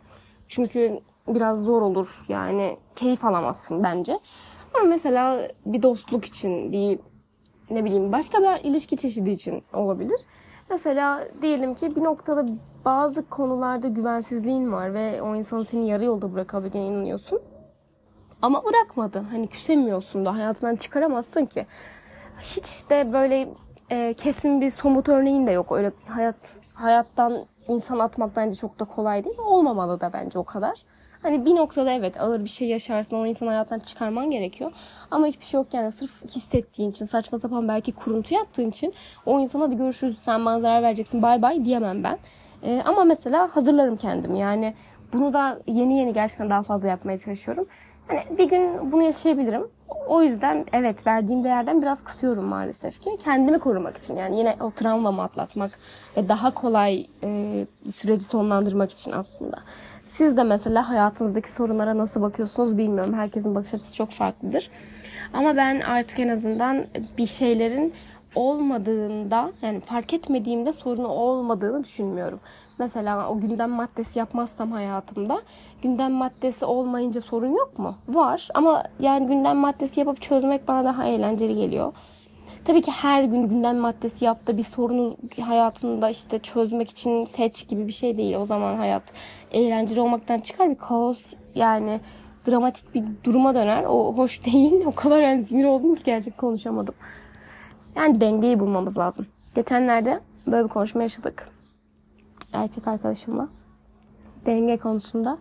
Çünkü 0.48 1.00
biraz 1.28 1.62
zor 1.62 1.82
olur. 1.82 2.08
Yani 2.28 2.76
keyif 2.96 3.24
alamazsın 3.24 3.82
bence. 3.82 4.18
Ama 4.74 4.88
mesela 4.88 5.48
bir 5.66 5.82
dostluk 5.82 6.24
için, 6.24 6.72
bir 6.72 6.98
ne 7.70 7.84
bileyim 7.84 8.12
başka 8.12 8.38
bir 8.38 8.64
ilişki 8.70 8.96
çeşidi 8.96 9.30
için 9.30 9.62
olabilir. 9.72 10.20
Mesela 10.70 11.28
diyelim 11.42 11.74
ki 11.74 11.96
bir 11.96 12.04
noktada 12.04 12.46
bazı 12.84 13.28
konularda 13.28 13.88
güvensizliğin 13.88 14.72
var 14.72 14.94
ve 14.94 15.22
o 15.22 15.36
insanın 15.36 15.62
seni 15.62 15.88
yarı 15.88 16.04
yolda 16.04 16.32
bırakabileceğine 16.32 16.88
inanıyorsun. 16.88 17.40
Ama 18.44 18.64
bırakmadı. 18.64 19.24
Hani 19.30 19.46
küsemiyorsun 19.46 20.26
da 20.26 20.34
hayatından 20.34 20.76
çıkaramazsın 20.76 21.44
ki. 21.44 21.66
Hiç 22.40 22.90
de 22.90 23.12
böyle 23.12 23.48
e, 23.90 24.14
kesin 24.14 24.60
bir 24.60 24.70
somut 24.70 25.08
örneğin 25.08 25.46
de 25.46 25.50
yok. 25.50 25.72
Öyle 25.72 25.92
hayat 26.08 26.60
hayattan 26.74 27.46
insan 27.68 27.98
atmak 27.98 28.36
bence 28.36 28.56
çok 28.56 28.80
da 28.80 28.84
kolay 28.84 29.24
değil. 29.24 29.38
Olmamalı 29.38 30.00
da 30.00 30.12
bence 30.12 30.38
o 30.38 30.44
kadar. 30.44 30.82
Hani 31.22 31.44
bir 31.44 31.54
noktada 31.54 31.90
evet 31.90 32.20
ağır 32.20 32.44
bir 32.44 32.48
şey 32.48 32.68
yaşarsın 32.68 33.16
o 33.16 33.26
insanı 33.26 33.48
hayattan 33.48 33.78
çıkarman 33.78 34.30
gerekiyor. 34.30 34.72
Ama 35.10 35.26
hiçbir 35.26 35.44
şey 35.44 35.58
yok 35.58 35.74
yani 35.74 35.92
sırf 35.92 36.24
hissettiğin 36.24 36.90
için 36.90 37.06
saçma 37.06 37.38
sapan 37.38 37.68
belki 37.68 37.92
kuruntu 37.92 38.34
yaptığın 38.34 38.70
için 38.70 38.94
o 39.26 39.40
insana 39.40 39.62
hadi 39.64 39.76
görüşürüz 39.76 40.18
sen 40.18 40.44
bana 40.44 40.60
zarar 40.60 40.82
vereceksin 40.82 41.22
bay 41.22 41.42
bay 41.42 41.64
diyemem 41.64 42.04
ben. 42.04 42.18
Ee, 42.62 42.82
ama 42.84 43.04
mesela 43.04 43.56
hazırlarım 43.56 43.96
kendimi 43.96 44.38
yani 44.38 44.74
bunu 45.12 45.32
da 45.32 45.58
yeni 45.66 45.98
yeni 45.98 46.12
gerçekten 46.12 46.50
daha 46.50 46.62
fazla 46.62 46.88
yapmaya 46.88 47.18
çalışıyorum. 47.18 47.66
Hani 48.08 48.38
bir 48.38 48.48
gün 48.48 48.92
bunu 48.92 49.02
yaşayabilirim. 49.02 49.68
O 50.08 50.22
yüzden 50.22 50.66
evet 50.72 51.06
verdiğim 51.06 51.44
değerden 51.44 51.82
biraz 51.82 52.04
kısıyorum 52.04 52.44
maalesef 52.44 53.00
ki. 53.00 53.10
Kendimi 53.24 53.58
korumak 53.58 53.96
için 53.96 54.16
yani 54.16 54.38
yine 54.38 54.56
o 54.60 54.70
travmamı 54.70 55.22
atlatmak 55.22 55.70
ve 56.16 56.28
daha 56.28 56.54
kolay 56.54 57.06
e, 57.22 57.66
süreci 57.94 58.24
sonlandırmak 58.24 58.92
için 58.92 59.12
aslında. 59.12 59.56
Siz 60.06 60.36
de 60.36 60.42
mesela 60.42 60.88
hayatınızdaki 60.88 61.52
sorunlara 61.52 61.98
nasıl 61.98 62.22
bakıyorsunuz 62.22 62.78
bilmiyorum. 62.78 63.14
Herkesin 63.14 63.54
bakış 63.54 63.74
açısı 63.74 63.94
çok 63.96 64.10
farklıdır. 64.10 64.70
Ama 65.32 65.56
ben 65.56 65.80
artık 65.80 66.20
en 66.20 66.28
azından 66.28 66.84
bir 67.18 67.26
şeylerin 67.26 67.94
olmadığında 68.34 69.52
yani 69.62 69.80
fark 69.80 70.12
etmediğimde 70.12 70.72
sorunu 70.72 71.08
olmadığını 71.08 71.84
düşünmüyorum. 71.84 72.40
Mesela 72.78 73.28
o 73.28 73.40
gündem 73.40 73.70
maddesi 73.70 74.18
yapmazsam 74.18 74.72
hayatımda 74.72 75.42
gündem 75.82 76.12
maddesi 76.12 76.64
olmayınca 76.64 77.20
sorun 77.20 77.48
yok 77.48 77.78
mu? 77.78 77.94
Var 78.08 78.48
ama 78.54 78.82
yani 79.00 79.26
gündem 79.26 79.56
maddesi 79.56 80.00
yapıp 80.00 80.22
çözmek 80.22 80.68
bana 80.68 80.84
daha 80.84 81.04
eğlenceli 81.04 81.54
geliyor. 81.54 81.92
Tabii 82.64 82.82
ki 82.82 82.90
her 82.90 83.24
gün 83.24 83.48
gündem 83.48 83.76
maddesi 83.76 84.24
yaptı 84.24 84.56
bir 84.56 84.62
sorunu 84.62 85.16
hayatında 85.40 86.10
işte 86.10 86.38
çözmek 86.38 86.90
için 86.90 87.24
seç 87.24 87.68
gibi 87.68 87.86
bir 87.86 87.92
şey 87.92 88.16
değil. 88.16 88.34
O 88.36 88.46
zaman 88.46 88.76
hayat 88.76 89.02
eğlenceli 89.52 90.00
olmaktan 90.00 90.40
çıkar 90.40 90.70
bir 90.70 90.78
kaos 90.78 91.32
yani 91.54 92.00
dramatik 92.48 92.94
bir 92.94 93.04
duruma 93.24 93.54
döner. 93.54 93.84
O 93.84 94.14
hoş 94.16 94.44
değil. 94.52 94.84
O 94.86 94.92
kadar 94.92 95.20
yani 95.20 95.44
sinir 95.44 95.64
oldum 95.64 95.94
ki 95.94 96.02
gerçek 96.04 96.38
konuşamadım. 96.38 96.94
Yani 97.96 98.20
dengeyi 98.20 98.60
bulmamız 98.60 98.98
lazım. 98.98 99.26
Geçenlerde 99.54 100.20
böyle 100.46 100.64
bir 100.64 100.68
konuşma 100.68 101.02
yaşadık. 101.02 101.48
Erkek 102.52 102.88
arkadaşımla. 102.88 103.48
Denge 104.46 104.76
konusunda. 104.76 105.38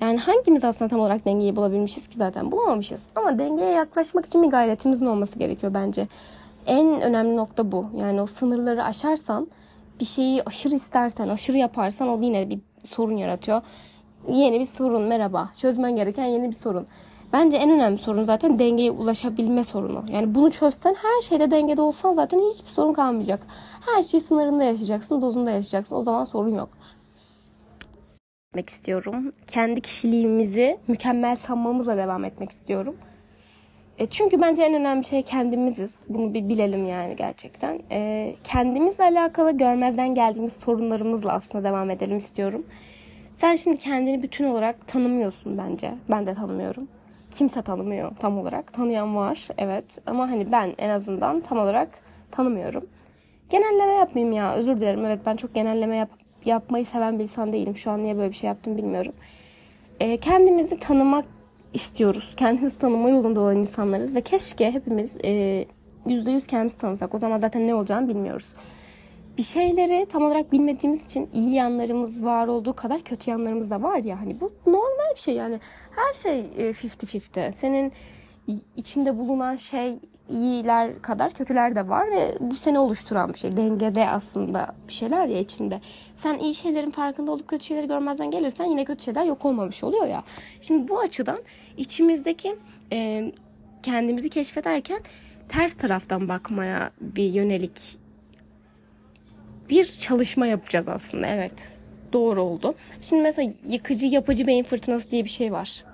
Yani 0.00 0.18
hangimiz 0.18 0.64
aslında 0.64 0.88
tam 0.88 1.00
olarak 1.00 1.24
dengeyi 1.24 1.56
bulabilmişiz 1.56 2.08
ki 2.08 2.18
zaten 2.18 2.52
bulamamışız. 2.52 3.06
Ama 3.14 3.38
dengeye 3.38 3.70
yaklaşmak 3.70 4.26
için 4.26 4.42
bir 4.42 4.48
gayretimizin 4.48 5.06
olması 5.06 5.38
gerekiyor 5.38 5.74
bence. 5.74 6.08
En 6.66 7.00
önemli 7.00 7.36
nokta 7.36 7.72
bu. 7.72 7.86
Yani 7.96 8.20
o 8.20 8.26
sınırları 8.26 8.84
aşarsan 8.84 9.48
bir 10.00 10.04
şeyi 10.04 10.42
aşırı 10.42 10.74
istersen, 10.74 11.28
aşırı 11.28 11.56
yaparsan 11.56 12.08
o 12.08 12.22
yine 12.22 12.50
bir 12.50 12.58
sorun 12.84 13.16
yaratıyor. 13.16 13.62
Yeni 14.28 14.60
bir 14.60 14.66
sorun 14.66 15.02
merhaba. 15.02 15.50
Çözmen 15.56 15.96
gereken 15.96 16.24
yeni 16.24 16.48
bir 16.48 16.56
sorun. 16.56 16.86
Bence 17.34 17.56
en 17.56 17.70
önemli 17.70 17.98
sorun 17.98 18.22
zaten 18.22 18.58
dengeye 18.58 18.90
ulaşabilme 18.90 19.64
sorunu. 19.64 20.04
Yani 20.12 20.34
bunu 20.34 20.50
çözsen 20.50 20.94
her 20.94 21.22
şeyde 21.22 21.50
dengede 21.50 21.82
olsan 21.82 22.12
zaten 22.12 22.38
hiçbir 22.38 22.70
sorun 22.70 22.92
kalmayacak. 22.92 23.46
Her 23.86 24.02
şey 24.02 24.20
sınırında 24.20 24.64
yaşayacaksın, 24.64 25.20
dozunda 25.20 25.50
yaşayacaksın. 25.50 25.96
O 25.96 26.02
zaman 26.02 26.24
sorun 26.24 26.54
yok. 26.54 26.68
Etmek 28.50 28.70
istiyorum. 28.70 29.32
Kendi 29.46 29.80
kişiliğimizi 29.80 30.78
mükemmel 30.88 31.36
sanmamızla 31.36 31.96
devam 31.96 32.24
etmek 32.24 32.50
istiyorum. 32.50 32.96
E 33.98 34.06
çünkü 34.06 34.40
bence 34.40 34.62
en 34.62 34.74
önemli 34.74 35.04
şey 35.04 35.22
kendimiziz. 35.22 35.98
Bunu 36.08 36.34
bir 36.34 36.48
bilelim 36.48 36.86
yani 36.86 37.16
gerçekten. 37.16 37.80
E, 37.90 38.34
kendimizle 38.44 39.04
alakalı 39.04 39.52
görmezden 39.52 40.14
geldiğimiz 40.14 40.52
sorunlarımızla 40.52 41.32
aslında 41.32 41.64
devam 41.64 41.90
edelim 41.90 42.16
istiyorum. 42.16 42.66
Sen 43.34 43.56
şimdi 43.56 43.76
kendini 43.76 44.22
bütün 44.22 44.44
olarak 44.44 44.88
tanımıyorsun 44.88 45.58
bence. 45.58 45.94
Ben 46.10 46.26
de 46.26 46.32
tanımıyorum 46.32 46.88
kimse 47.34 47.62
tanımıyor 47.62 48.12
tam 48.16 48.38
olarak. 48.38 48.72
Tanıyan 48.72 49.16
var 49.16 49.48
evet 49.58 49.98
ama 50.06 50.30
hani 50.30 50.52
ben 50.52 50.74
en 50.78 50.88
azından 50.88 51.40
tam 51.40 51.58
olarak 51.58 51.88
tanımıyorum. 52.30 52.86
Genelleme 53.50 53.92
yapmayayım 53.92 54.32
ya 54.32 54.54
özür 54.54 54.76
dilerim. 54.76 55.04
Evet 55.04 55.20
ben 55.26 55.36
çok 55.36 55.54
genelleme 55.54 55.96
yap 55.96 56.10
yapmayı 56.44 56.86
seven 56.86 57.18
bir 57.18 57.22
insan 57.22 57.52
değilim. 57.52 57.76
Şu 57.76 57.90
an 57.90 58.02
niye 58.02 58.16
böyle 58.16 58.30
bir 58.30 58.36
şey 58.36 58.48
yaptım 58.48 58.76
bilmiyorum. 58.76 59.12
E, 60.00 60.16
kendimizi 60.16 60.80
tanımak 60.80 61.24
istiyoruz. 61.74 62.34
Kendimizi 62.36 62.78
tanıma 62.78 63.08
yolunda 63.08 63.40
olan 63.40 63.56
insanlarız 63.56 64.14
ve 64.14 64.20
keşke 64.20 64.70
hepimiz 64.72 65.16
e, 65.24 65.64
%100 66.06 66.46
kendimizi 66.46 66.76
tanısak. 66.76 67.14
O 67.14 67.18
zaman 67.18 67.36
zaten 67.36 67.66
ne 67.66 67.74
olacağını 67.74 68.08
bilmiyoruz 68.08 68.46
bir 69.38 69.42
şeyleri 69.42 70.06
tam 70.06 70.22
olarak 70.22 70.52
bilmediğimiz 70.52 71.04
için 71.04 71.28
iyi 71.32 71.54
yanlarımız 71.54 72.24
var 72.24 72.46
olduğu 72.46 72.76
kadar 72.76 73.00
kötü 73.00 73.30
yanlarımız 73.30 73.70
da 73.70 73.82
var 73.82 73.96
ya 73.96 74.20
hani 74.20 74.40
bu 74.40 74.52
normal 74.66 75.14
bir 75.16 75.20
şey 75.20 75.34
yani 75.34 75.60
her 75.90 76.12
şey 76.12 76.40
50-50 76.40 77.40
e, 77.40 77.52
senin 77.52 77.92
içinde 78.76 79.18
bulunan 79.18 79.56
şey 79.56 79.98
iyiler 80.28 81.02
kadar 81.02 81.32
kötüler 81.32 81.74
de 81.74 81.88
var 81.88 82.10
ve 82.10 82.36
bu 82.40 82.54
seni 82.54 82.78
oluşturan 82.78 83.32
bir 83.32 83.38
şey. 83.38 83.56
Dengede 83.56 84.08
aslında 84.08 84.74
bir 84.88 84.92
şeyler 84.92 85.26
ya 85.26 85.38
içinde. 85.38 85.80
Sen 86.16 86.38
iyi 86.38 86.54
şeylerin 86.54 86.90
farkında 86.90 87.32
olup 87.32 87.48
kötü 87.48 87.64
şeyleri 87.64 87.88
görmezden 87.88 88.30
gelirsen 88.30 88.64
yine 88.64 88.84
kötü 88.84 89.04
şeyler 89.04 89.24
yok 89.24 89.44
olmamış 89.44 89.84
oluyor 89.84 90.06
ya. 90.06 90.24
Şimdi 90.60 90.88
bu 90.88 90.98
açıdan 90.98 91.38
içimizdeki 91.76 92.56
e, 92.92 93.32
kendimizi 93.82 94.30
keşfederken 94.30 95.00
ters 95.48 95.74
taraftan 95.74 96.28
bakmaya 96.28 96.90
bir 97.00 97.24
yönelik 97.32 98.03
bir 99.70 99.84
çalışma 99.84 100.46
yapacağız 100.46 100.88
aslında. 100.88 101.26
Evet. 101.26 101.78
Doğru 102.12 102.42
oldu. 102.42 102.74
Şimdi 103.02 103.22
mesela 103.22 103.52
yıkıcı 103.68 104.06
yapıcı 104.06 104.46
beyin 104.46 104.62
fırtınası 104.62 105.10
diye 105.10 105.24
bir 105.24 105.30
şey 105.30 105.52
var 105.52 105.84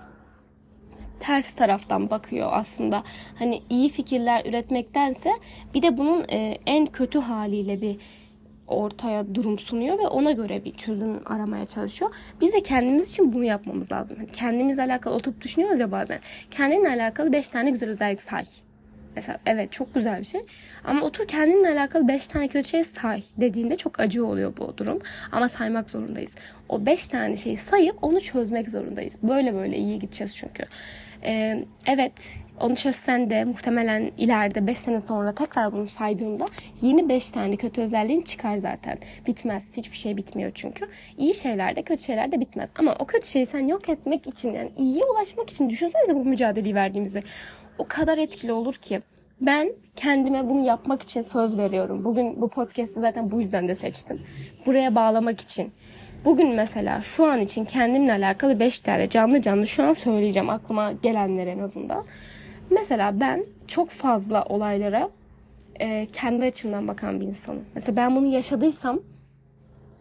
ters 1.20 1.54
taraftan 1.54 2.10
bakıyor 2.10 2.48
aslında. 2.52 3.02
Hani 3.38 3.62
iyi 3.70 3.88
fikirler 3.88 4.46
üretmektense 4.46 5.30
bir 5.74 5.82
de 5.82 5.98
bunun 5.98 6.24
e, 6.28 6.58
en 6.66 6.86
kötü 6.86 7.18
haliyle 7.18 7.80
bir 7.80 7.96
ortaya 8.66 9.34
durum 9.34 9.58
sunuyor 9.58 9.98
ve 9.98 10.06
ona 10.06 10.32
göre 10.32 10.64
bir 10.64 10.70
çözüm 10.70 11.20
aramaya 11.26 11.66
çalışıyor. 11.66 12.10
Biz 12.40 12.52
de 12.52 12.62
kendimiz 12.62 13.10
için 13.10 13.32
bunu 13.32 13.44
yapmamız 13.44 13.92
lazım. 13.92 14.16
Yani 14.18 14.28
kendimizle 14.32 14.82
alakalı 14.82 15.14
oturup 15.14 15.40
düşünüyoruz 15.40 15.80
ya 15.80 15.92
bazen. 15.92 16.20
Kendinle 16.50 16.88
alakalı 16.88 17.32
5 17.32 17.48
tane 17.48 17.70
güzel 17.70 17.88
özellik 17.88 18.22
say. 18.22 18.44
Mesela 19.16 19.38
evet 19.46 19.72
çok 19.72 19.94
güzel 19.94 20.20
bir 20.20 20.24
şey. 20.24 20.40
Ama 20.84 21.06
otur 21.06 21.28
kendinle 21.28 21.68
alakalı 21.68 22.08
5 22.08 22.26
tane 22.26 22.48
kötü 22.48 22.68
şey 22.68 22.84
say 22.84 23.22
dediğinde 23.36 23.76
çok 23.76 24.00
acı 24.00 24.26
oluyor 24.26 24.56
bu 24.56 24.78
durum. 24.78 24.98
Ama 25.32 25.48
saymak 25.48 25.90
zorundayız. 25.90 26.30
O 26.68 26.86
5 26.86 27.08
tane 27.08 27.36
şeyi 27.36 27.56
sayıp 27.56 27.96
onu 28.02 28.20
çözmek 28.20 28.68
zorundayız. 28.68 29.14
Böyle 29.22 29.54
böyle 29.54 29.76
iyi 29.76 29.98
gideceğiz 29.98 30.36
çünkü. 30.36 30.64
Ee, 31.24 31.64
evet 31.86 32.12
onu 32.60 32.76
çözsen 32.76 33.30
de 33.30 33.44
muhtemelen 33.44 34.10
ileride 34.18 34.66
5 34.66 34.78
sene 34.78 35.00
sonra 35.00 35.34
tekrar 35.34 35.72
bunu 35.72 35.88
saydığında 35.88 36.46
yeni 36.82 37.08
5 37.08 37.30
tane 37.30 37.56
kötü 37.56 37.80
özelliğin 37.80 38.22
çıkar 38.22 38.56
zaten. 38.56 38.98
Bitmez. 39.26 39.62
Hiçbir 39.76 39.96
şey 39.96 40.16
bitmiyor 40.16 40.50
çünkü. 40.54 40.86
İyi 41.18 41.34
şeyler 41.34 41.76
de 41.76 41.82
kötü 41.82 42.02
şeyler 42.02 42.32
de 42.32 42.40
bitmez. 42.40 42.70
Ama 42.78 42.96
o 42.98 43.06
kötü 43.06 43.26
şeyi 43.26 43.46
sen 43.46 43.66
yok 43.66 43.88
etmek 43.88 44.26
için 44.26 44.54
yani 44.54 44.70
iyiye 44.76 45.04
ulaşmak 45.04 45.50
için 45.50 45.70
düşünsenize 45.70 46.14
bu 46.14 46.24
mücadeleyi 46.24 46.74
verdiğimizi. 46.74 47.22
O 47.80 47.84
kadar 47.88 48.18
etkili 48.18 48.52
olur 48.52 48.74
ki. 48.74 49.02
Ben 49.40 49.72
kendime 49.96 50.48
bunu 50.48 50.66
yapmak 50.66 51.02
için 51.02 51.22
söz 51.22 51.58
veriyorum. 51.58 52.04
Bugün 52.04 52.40
bu 52.40 52.48
podcast'i 52.48 53.00
zaten 53.00 53.30
bu 53.30 53.40
yüzden 53.40 53.68
de 53.68 53.74
seçtim. 53.74 54.20
Buraya 54.66 54.94
bağlamak 54.94 55.40
için. 55.40 55.72
Bugün 56.24 56.54
mesela 56.54 57.02
şu 57.02 57.26
an 57.26 57.40
için 57.40 57.64
kendimle 57.64 58.12
alakalı 58.12 58.60
5 58.60 58.80
tane 58.80 59.08
canlı 59.08 59.42
canlı 59.42 59.66
şu 59.66 59.82
an 59.82 59.92
söyleyeceğim 59.92 60.50
aklıma 60.50 60.92
gelenler 60.92 61.46
en 61.46 61.58
azından. 61.58 62.04
Mesela 62.70 63.20
ben 63.20 63.44
çok 63.66 63.90
fazla 63.90 64.44
olaylara 64.44 65.10
e, 65.80 66.06
kendi 66.12 66.44
açımdan 66.44 66.88
bakan 66.88 67.20
bir 67.20 67.26
insanım. 67.26 67.64
Mesela 67.74 67.96
ben 67.96 68.16
bunu 68.16 68.26
yaşadıysam 68.26 69.00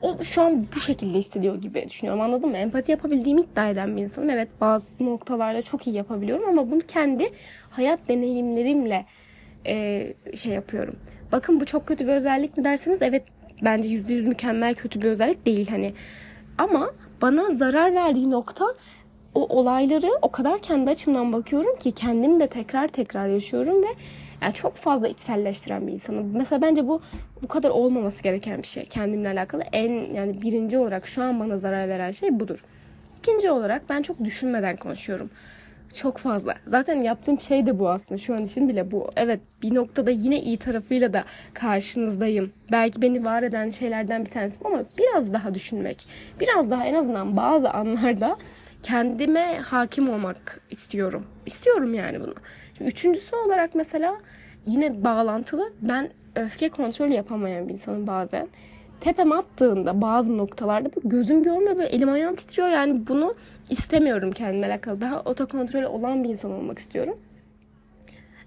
o 0.02 0.24
şu 0.24 0.42
an 0.42 0.68
bu 0.76 0.80
şekilde 0.80 1.18
hissediyor 1.18 1.62
gibi 1.62 1.86
düşünüyorum 1.90 2.22
anladın 2.22 2.50
mı? 2.50 2.58
Empati 2.58 2.92
yapabildiğimi 2.92 3.42
iddia 3.42 3.70
eden 3.70 3.98
bir 3.98 4.02
insanım. 4.02 4.30
Evet 4.30 4.50
bazı 4.62 4.86
noktalarda 5.00 5.62
çok 5.62 5.88
iyi 5.88 5.96
yapabiliyorum 5.96 6.50
ama 6.50 6.72
bunu 6.72 6.82
kendi 6.82 7.30
hayat 7.70 8.00
deneyimlerimle 8.08 9.06
e, 9.66 10.14
şey 10.36 10.54
yapıyorum. 10.54 10.96
Bakın 11.32 11.60
bu 11.60 11.66
çok 11.66 11.88
kötü 11.88 12.08
bir 12.08 12.12
özellik 12.12 12.58
mi 12.58 12.64
derseniz 12.64 13.02
evet 13.02 13.24
bence 13.62 13.90
yüzde 13.90 14.14
yüz 14.14 14.28
mükemmel 14.28 14.76
kötü 14.76 15.02
bir 15.02 15.08
özellik 15.08 15.46
değil 15.46 15.68
hani. 15.70 15.94
Ama 16.58 16.92
bana 17.22 17.56
zarar 17.56 17.96
verdiği 17.96 18.32
nokta 18.32 18.66
o 19.36 19.60
olayları 19.60 20.10
o 20.22 20.32
kadar 20.32 20.60
kendi 20.62 20.90
açımdan 20.90 21.34
bakıyorum 21.34 21.76
ki 21.76 21.92
kendim 21.92 22.40
de 22.40 22.48
tekrar 22.48 22.88
tekrar 22.88 23.28
yaşıyorum 23.28 23.84
ve 23.84 23.88
yani 24.42 24.54
çok 24.54 24.76
fazla 24.76 25.08
içselleştiren 25.08 25.88
bir 25.88 25.94
insanım. 25.94 26.38
Mesela 26.38 26.62
bence 26.62 26.88
bu 26.88 27.02
bu 27.44 27.48
kadar 27.48 27.70
olmaması 27.70 28.24
gereken 28.24 28.62
bir 28.62 28.68
şey. 28.68 28.86
Kendimle 28.86 29.30
alakalı 29.30 29.64
en 29.72 30.14
yani 30.14 30.42
birinci 30.42 30.78
olarak 30.78 31.08
şu 31.08 31.24
an 31.24 31.40
bana 31.40 31.58
zarar 31.58 31.90
veren 31.90 32.12
şey 32.12 32.40
budur. 32.40 32.64
İkinci 33.20 33.52
olarak 33.52 33.90
ben 33.90 34.02
çok 34.02 34.24
düşünmeden 34.24 34.76
konuşuyorum. 34.76 35.30
Çok 35.94 36.18
fazla. 36.18 36.56
Zaten 36.68 37.02
yaptığım 37.02 37.40
şey 37.40 37.66
de 37.66 37.80
bu 37.80 37.90
aslında. 37.90 38.18
Şu 38.18 38.34
an 38.34 38.46
için 38.46 38.70
bile 38.70 38.92
bu. 38.92 39.12
Evet 39.16 39.40
bir 39.64 39.76
noktada 39.76 40.12
yine 40.12 40.42
iyi 40.42 40.58
tarafıyla 40.58 41.14
da 41.14 41.24
karşınızdayım. 41.54 42.52
Belki 42.72 43.02
beni 43.02 43.26
var 43.26 43.44
eden 43.44 43.70
şeylerden 43.70 44.26
bir 44.26 44.32
tanesi 44.32 44.60
ama 44.64 44.84
biraz 44.98 45.34
daha 45.34 45.56
düşünmek. 45.56 46.08
Biraz 46.40 46.70
daha 46.70 46.86
en 46.86 46.94
azından 46.94 47.38
bazı 47.38 47.70
anlarda 47.70 48.38
kendime 48.84 49.58
hakim 49.58 50.10
olmak 50.10 50.62
istiyorum. 50.70 51.26
İstiyorum 51.46 51.94
yani 51.94 52.22
bunu. 52.22 52.34
Üçüncüsü 52.82 53.36
olarak 53.36 53.76
mesela 53.76 54.18
yine 54.68 55.04
bağlantılı 55.04 55.74
ben 55.82 56.10
öfke 56.36 56.70
kontrolü 56.70 57.14
yapamayan 57.14 57.68
bir 57.68 57.74
insanım 57.74 58.08
bazen. 58.08 58.48
Tepem 59.02 59.32
attığında 59.32 60.02
bazı 60.02 60.38
noktalarda 60.38 60.90
bu 60.96 61.10
gözüm 61.10 61.44
görmüyor 61.44 61.78
böyle 61.78 61.90
elim 61.90 62.10
ayağım 62.10 62.36
titriyor 62.36 62.70
yani 62.70 63.08
bunu 63.08 63.36
istemiyorum 63.70 64.32
kendime 64.32 64.68
alakalı. 64.68 65.02
Daha 65.02 65.22
otokontrolü 65.22 65.86
olan 65.86 66.24
bir 66.24 66.30
insan 66.30 66.52
olmak 66.52 66.80
istiyorum. 66.80 67.18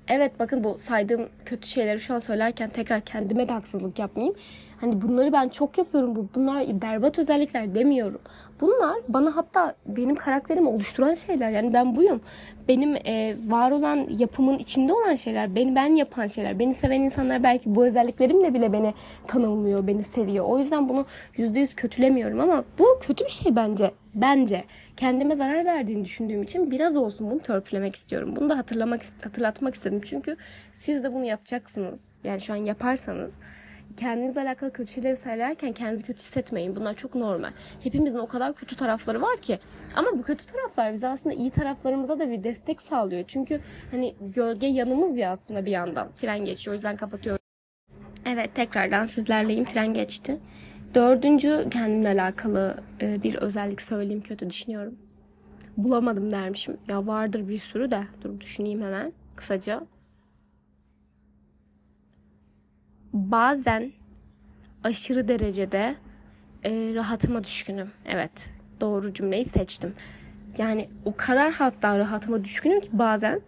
Evet 0.09 0.33
bakın 0.39 0.65
bu 0.65 0.77
saydığım 0.81 1.29
kötü 1.45 1.69
şeyleri 1.69 2.01
şu 2.01 2.15
an 2.15 2.19
söylerken 2.19 2.71
tekrar 2.71 3.01
kendime 3.01 3.49
de 3.49 3.53
haksızlık 3.53 3.99
yapmayayım. 3.99 4.37
Hani 4.81 5.03
bunları 5.03 5.33
ben 5.33 5.49
çok 5.49 5.79
yapıyorum. 5.79 6.31
Bunlar 6.35 6.83
berbat 6.83 7.19
özellikler 7.19 7.75
demiyorum. 7.75 8.21
Bunlar 8.61 8.95
bana 9.09 9.37
hatta 9.37 9.75
benim 9.87 10.15
karakterimi 10.15 10.69
oluşturan 10.69 11.15
şeyler. 11.15 11.51
Yani 11.51 11.73
ben 11.73 11.97
buyum. 11.97 12.21
Benim 12.69 12.97
e, 12.97 13.37
var 13.47 13.71
olan 13.71 14.07
yapımın 14.19 14.59
içinde 14.59 14.93
olan 14.93 15.15
şeyler. 15.15 15.55
Beni 15.55 15.75
ben 15.75 15.97
yapan 15.97 16.27
şeyler. 16.27 16.59
Beni 16.59 16.75
seven 16.75 17.01
insanlar 17.01 17.43
belki 17.43 17.75
bu 17.75 17.87
özelliklerimle 17.87 18.55
bile 18.55 18.73
beni 18.73 18.95
tanımlıyor, 19.29 19.87
beni 19.87 20.03
seviyor. 20.03 20.45
O 20.49 20.59
yüzden 20.59 20.89
bunu 20.89 21.07
yüzde 21.37 21.61
yüz 21.61 21.75
kötülemiyorum 21.75 22.41
ama 22.41 22.65
bu 22.79 22.87
kötü 23.01 23.25
bir 23.25 23.31
şey 23.31 23.57
bence. 23.57 23.91
Bence 24.15 24.65
kendime 25.03 25.37
zarar 25.37 25.65
verdiğini 25.65 26.05
düşündüğüm 26.05 26.43
için 26.43 26.71
biraz 26.71 26.97
olsun 26.97 27.31
bunu 27.31 27.41
törpülemek 27.41 27.97
istiyorum. 27.97 28.37
Bunu 28.37 28.51
da 28.51 28.59
hatırlamak 28.59 29.01
hatırlatmak 29.25 29.75
istedim. 29.75 30.01
Çünkü 30.05 30.37
siz 30.75 31.05
de 31.05 31.13
bunu 31.13 31.25
yapacaksınız. 31.25 32.01
Yani 32.25 32.41
şu 32.41 32.53
an 32.53 32.57
yaparsanız 32.57 33.35
kendinizle 33.97 34.41
alakalı 34.41 34.73
kötü 34.73 34.93
şeyleri 34.93 35.17
söylerken 35.17 35.73
kendinizi 35.73 36.05
kötü 36.05 36.19
hissetmeyin. 36.19 36.77
Bunlar 36.77 36.95
çok 36.95 37.15
normal. 37.15 37.51
Hepimizin 37.83 38.19
o 38.19 38.27
kadar 38.27 38.55
kötü 38.55 38.77
tarafları 38.77 39.23
var 39.23 39.37
ki. 39.37 39.59
Ama 39.97 40.13
bu 40.13 40.23
kötü 40.23 40.47
taraflar 40.47 40.93
bize 40.93 41.09
aslında 41.09 41.35
iyi 41.35 41.51
taraflarımıza 41.51 42.19
da 42.19 42.31
bir 42.31 42.45
destek 42.45 42.83
sağlıyor. 42.83 43.25
Çünkü 43.29 43.61
hani 43.91 44.15
gölge 44.21 44.67
yanımız 44.67 45.17
ya 45.17 45.33
aslında 45.33 45.65
bir 45.65 45.71
yandan. 45.71 46.09
Tren 46.17 46.45
geçiyor 46.45 46.73
o 46.73 46.77
yüzden 46.77 46.97
kapatıyorum. 46.97 47.43
Evet 48.27 48.55
tekrardan 48.55 49.05
sizlerleyim. 49.05 49.65
Tren 49.65 49.95
geçti. 49.95 50.41
Dördüncü 50.95 51.69
kendimle 51.71 52.09
alakalı 52.09 52.77
e, 53.01 53.23
bir 53.23 53.35
özellik 53.35 53.83
söyleyeyim 53.83 54.23
kötü 54.23 54.51
düşünüyorum. 54.51 54.95
Bulamadım 55.77 56.31
dermişim. 56.31 56.77
Ya 56.89 57.07
vardır 57.07 57.49
bir 57.49 57.59
sürü 57.59 57.91
de. 57.91 58.07
Dur 58.23 58.41
düşüneyim 58.41 58.83
hemen 58.83 59.13
kısaca. 59.37 59.83
bazen 63.13 63.93
aşırı 64.85 65.29
derecede 65.29 65.95
e, 66.65 66.71
rahatıma 66.95 67.45
düşkünüm. 67.45 67.91
Evet 68.07 68.51
doğru 68.81 69.15
cümleyi 69.15 69.45
seçtim. 69.45 69.95
Yani 70.59 70.89
o 71.05 71.17
kadar 71.17 71.53
hatta 71.53 71.99
rahatıma 71.99 72.45
düşkünüm 72.45 72.81
ki 72.81 72.89
bazen 72.93 73.41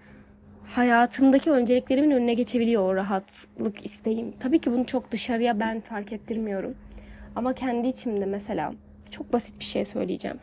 hayatımdaki 0.67 1.51
önceliklerimin 1.51 2.11
önüne 2.11 2.35
geçebiliyor 2.35 2.83
o 2.83 2.95
rahatlık 2.95 3.87
isteğim. 3.87 4.33
Tabii 4.41 4.59
ki 4.59 4.73
bunu 4.73 4.87
çok 4.87 5.11
dışarıya 5.13 5.61
ben 5.61 5.81
fark 5.81 6.13
ettirmiyorum. 6.13 6.75
Ama 7.37 7.53
kendi 7.53 7.89
içimde 7.89 8.27
mesela 8.27 8.73
çok 9.11 9.33
basit 9.33 9.61
bir 9.61 9.65
şey 9.65 9.85
söyleyeceğim 9.85 10.39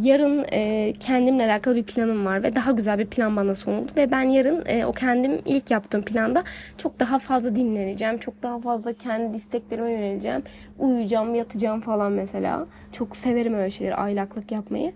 yarın 0.00 0.44
e, 0.52 0.92
kendimle 1.00 1.44
alakalı 1.44 1.76
bir 1.76 1.82
planım 1.82 2.26
var 2.26 2.42
ve 2.42 2.56
daha 2.56 2.72
güzel 2.72 2.98
bir 2.98 3.06
plan 3.06 3.36
bana 3.36 3.54
sunuldu 3.54 3.92
ve 3.96 4.12
ben 4.12 4.22
yarın 4.22 4.64
e, 4.66 4.86
o 4.86 4.92
kendim 4.92 5.40
ilk 5.46 5.70
yaptığım 5.70 6.02
planda 6.02 6.44
çok 6.78 7.00
daha 7.00 7.18
fazla 7.18 7.56
dinleneceğim. 7.56 8.18
Çok 8.18 8.42
daha 8.42 8.60
fazla 8.60 8.92
kendi 8.92 9.36
isteklerime 9.36 9.92
yöneleceğim. 9.92 10.42
Uyuyacağım, 10.78 11.34
yatacağım 11.34 11.80
falan 11.80 12.12
mesela. 12.12 12.66
Çok 12.92 13.16
severim 13.16 13.54
öyle 13.54 13.70
şeyleri, 13.70 13.94
aylaklık 13.94 14.52
yapmayı. 14.52 14.92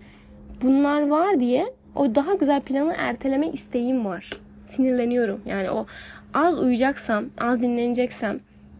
Bunlar 0.61 1.07
var 1.07 1.39
diye 1.39 1.73
o 1.95 2.15
daha 2.15 2.33
güzel 2.33 2.61
planı 2.61 2.95
erteleme 2.97 3.47
isteğim 3.47 4.05
var. 4.05 4.29
Sinirleniyorum. 4.65 5.41
Yani 5.45 5.71
o 5.71 5.85
az 6.33 6.59
uyuyacaksam, 6.59 7.25
az 7.37 7.61
dinleneceksem 7.61 8.39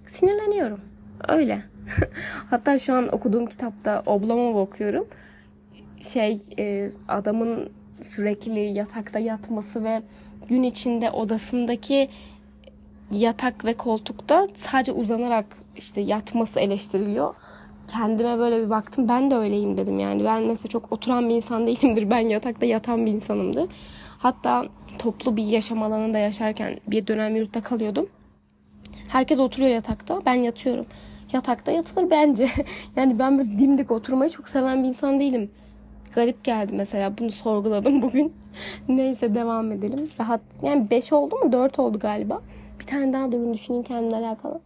sinirleniyorum. 0.10 0.80
Öyle. 1.28 1.62
Hatta 2.50 2.80
şu 2.80 2.94
an 2.94 3.16
okuduğum 3.16 3.46
kitapta 3.46 4.04
Oblomov 4.06 4.56
okuyorum 4.56 5.08
şey 6.02 6.38
e, 6.60 6.92
adamın 7.08 7.70
sürekli 8.02 8.60
yatakta 8.60 9.20
yatması 9.20 9.84
ve 9.84 10.02
gün 10.50 10.64
içinde 10.64 11.12
odasındaki 11.12 12.10
yatak 13.12 13.66
ve 13.66 13.74
koltukta 13.74 14.48
sadece 14.56 14.92
uzanarak 14.92 15.46
işte 15.76 16.02
yatması 16.02 16.60
eleştiriliyor. 16.60 17.34
Kendime 17.88 18.38
böyle 18.38 18.66
bir 18.66 18.70
baktım. 18.70 19.08
Ben 19.10 19.32
de 19.32 19.36
öyleyim 19.36 19.78
dedim 19.78 20.00
yani. 20.00 20.26
Ben 20.26 20.44
mesela 20.44 20.68
çok 20.68 20.92
oturan 20.92 21.30
bir 21.30 21.36
insan 21.36 21.68
değilimdir. 21.68 22.10
Ben 22.10 22.20
yatakta 22.20 22.66
yatan 22.66 23.06
bir 23.06 23.12
insanımdır. 23.12 23.70
Hatta 24.18 24.66
toplu 25.00 25.38
bir 25.38 25.44
yaşam 25.44 25.84
alanında 25.84 26.18
yaşarken 26.18 26.80
bir 26.88 27.08
dönem 27.08 27.36
yurtta 27.36 27.62
kalıyordum. 27.62 28.10
Herkes 29.08 29.40
oturuyor 29.40 29.72
yatakta. 29.72 30.22
Ben 30.26 30.34
yatıyorum. 30.34 30.86
Yatakta 31.34 31.72
yatılır 31.72 32.10
bence. 32.10 32.50
yani 32.96 33.20
ben 33.20 33.38
böyle 33.38 33.60
dimdik 33.60 33.92
oturmayı 33.92 34.30
çok 34.32 34.50
seven 34.50 34.84
bir 34.84 34.88
insan 34.88 35.20
değilim. 35.20 35.52
Garip 36.16 36.44
geldi 36.44 36.74
mesela. 36.76 37.18
Bunu 37.18 37.32
sorguladım 37.32 38.02
bugün. 38.02 38.34
Neyse 38.90 39.36
devam 39.36 39.72
edelim. 39.72 40.08
Rahat. 40.20 40.42
Yani 40.62 40.92
5 40.92 41.14
oldu 41.14 41.36
mu? 41.36 41.52
4 41.52 41.80
oldu 41.80 42.00
galiba. 42.00 42.42
Bir 42.80 42.86
tane 42.86 43.14
daha 43.14 43.32
durun 43.32 43.54
düşüneyim 43.54 43.84
kendimle 43.84 44.16
alakalı. 44.16 44.60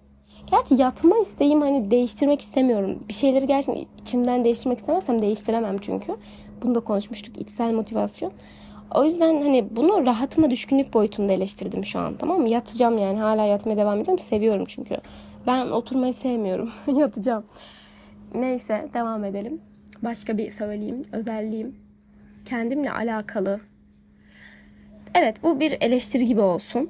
Gerçi 0.52 0.76
yatma 0.82 1.18
isteğim 1.18 1.62
hani 1.62 1.92
değiştirmek 1.92 2.42
istemiyorum. 2.42 3.00
Bir 3.10 3.14
şeyleri 3.14 3.48
gerçekten 3.48 3.86
içimden 4.02 4.46
değiştirmek 4.46 4.80
istemezsem 4.80 5.22
değiştiremem 5.22 5.78
çünkü. 5.78 6.16
Bunu 6.64 6.76
da 6.76 6.80
konuşmuştuk. 6.80 7.38
içsel 7.42 7.74
motivasyon. 7.74 8.32
O 8.96 9.04
yüzden 9.04 9.42
hani 9.42 9.76
bunu 9.76 10.06
rahatıma 10.06 10.52
düşkünlük 10.52 10.94
boyutunda 10.94 11.34
eleştirdim 11.34 11.86
şu 11.86 12.00
an 12.00 12.14
tamam 12.20 12.42
mı? 12.42 12.50
Yatacağım 12.50 12.98
yani 12.98 13.20
hala 13.20 13.46
yatmaya 13.46 13.78
devam 13.78 13.98
edeceğim. 13.98 14.20
Seviyorum 14.20 14.66
çünkü. 14.68 14.98
Ben 15.48 15.68
oturmayı 15.68 16.14
sevmiyorum. 16.14 16.72
Yatacağım. 16.88 17.44
Neyse 18.36 18.90
devam 18.94 19.24
edelim. 19.24 19.62
Başka 20.04 20.38
bir 20.38 20.52
söyleyeyim. 20.52 21.04
Özelliğim. 21.12 21.76
Kendimle 22.46 22.92
alakalı. 22.92 23.60
Evet 25.16 25.44
bu 25.44 25.60
bir 25.60 25.78
eleştiri 25.82 26.26
gibi 26.26 26.42
olsun. 26.42 26.90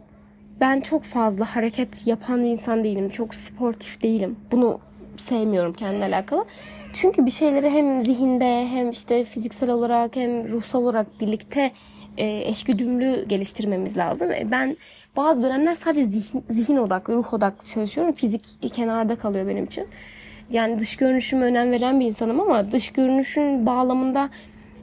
Ben 0.61 0.81
çok 0.81 1.03
fazla 1.03 1.55
hareket 1.55 2.07
yapan 2.07 2.43
bir 2.45 2.49
insan 2.49 2.83
değilim. 2.83 3.09
Çok 3.09 3.35
sportif 3.35 4.03
değilim. 4.03 4.35
Bunu 4.51 4.79
sevmiyorum 5.17 5.73
kendimle 5.73 6.05
alakalı. 6.05 6.45
Çünkü 6.93 7.25
bir 7.25 7.31
şeyleri 7.31 7.69
hem 7.69 8.05
zihinde 8.05 8.67
hem 8.67 8.89
işte 8.89 9.23
fiziksel 9.23 9.69
olarak 9.69 10.15
hem 10.15 10.49
ruhsal 10.49 10.83
olarak 10.83 11.21
birlikte 11.21 11.71
eşgüdümlü 12.17 13.25
geliştirmemiz 13.27 13.97
lazım. 13.97 14.31
E, 14.31 14.51
ben 14.51 14.77
bazı 15.15 15.43
dönemler 15.43 15.73
sadece 15.73 16.03
zihin, 16.03 16.43
zihin 16.49 16.77
odaklı, 16.77 17.13
ruh 17.13 17.33
odaklı 17.33 17.67
çalışıyorum. 17.67 18.13
Fizik 18.13 18.73
kenarda 18.73 19.15
kalıyor 19.15 19.47
benim 19.47 19.65
için. 19.65 19.87
Yani 20.51 20.79
dış 20.79 20.95
görünüşüme 20.95 21.45
önem 21.45 21.71
veren 21.71 21.99
bir 21.99 22.05
insanım 22.05 22.39
ama 22.39 22.71
dış 22.71 22.91
görünüşün 22.91 23.65
bağlamında 23.65 24.29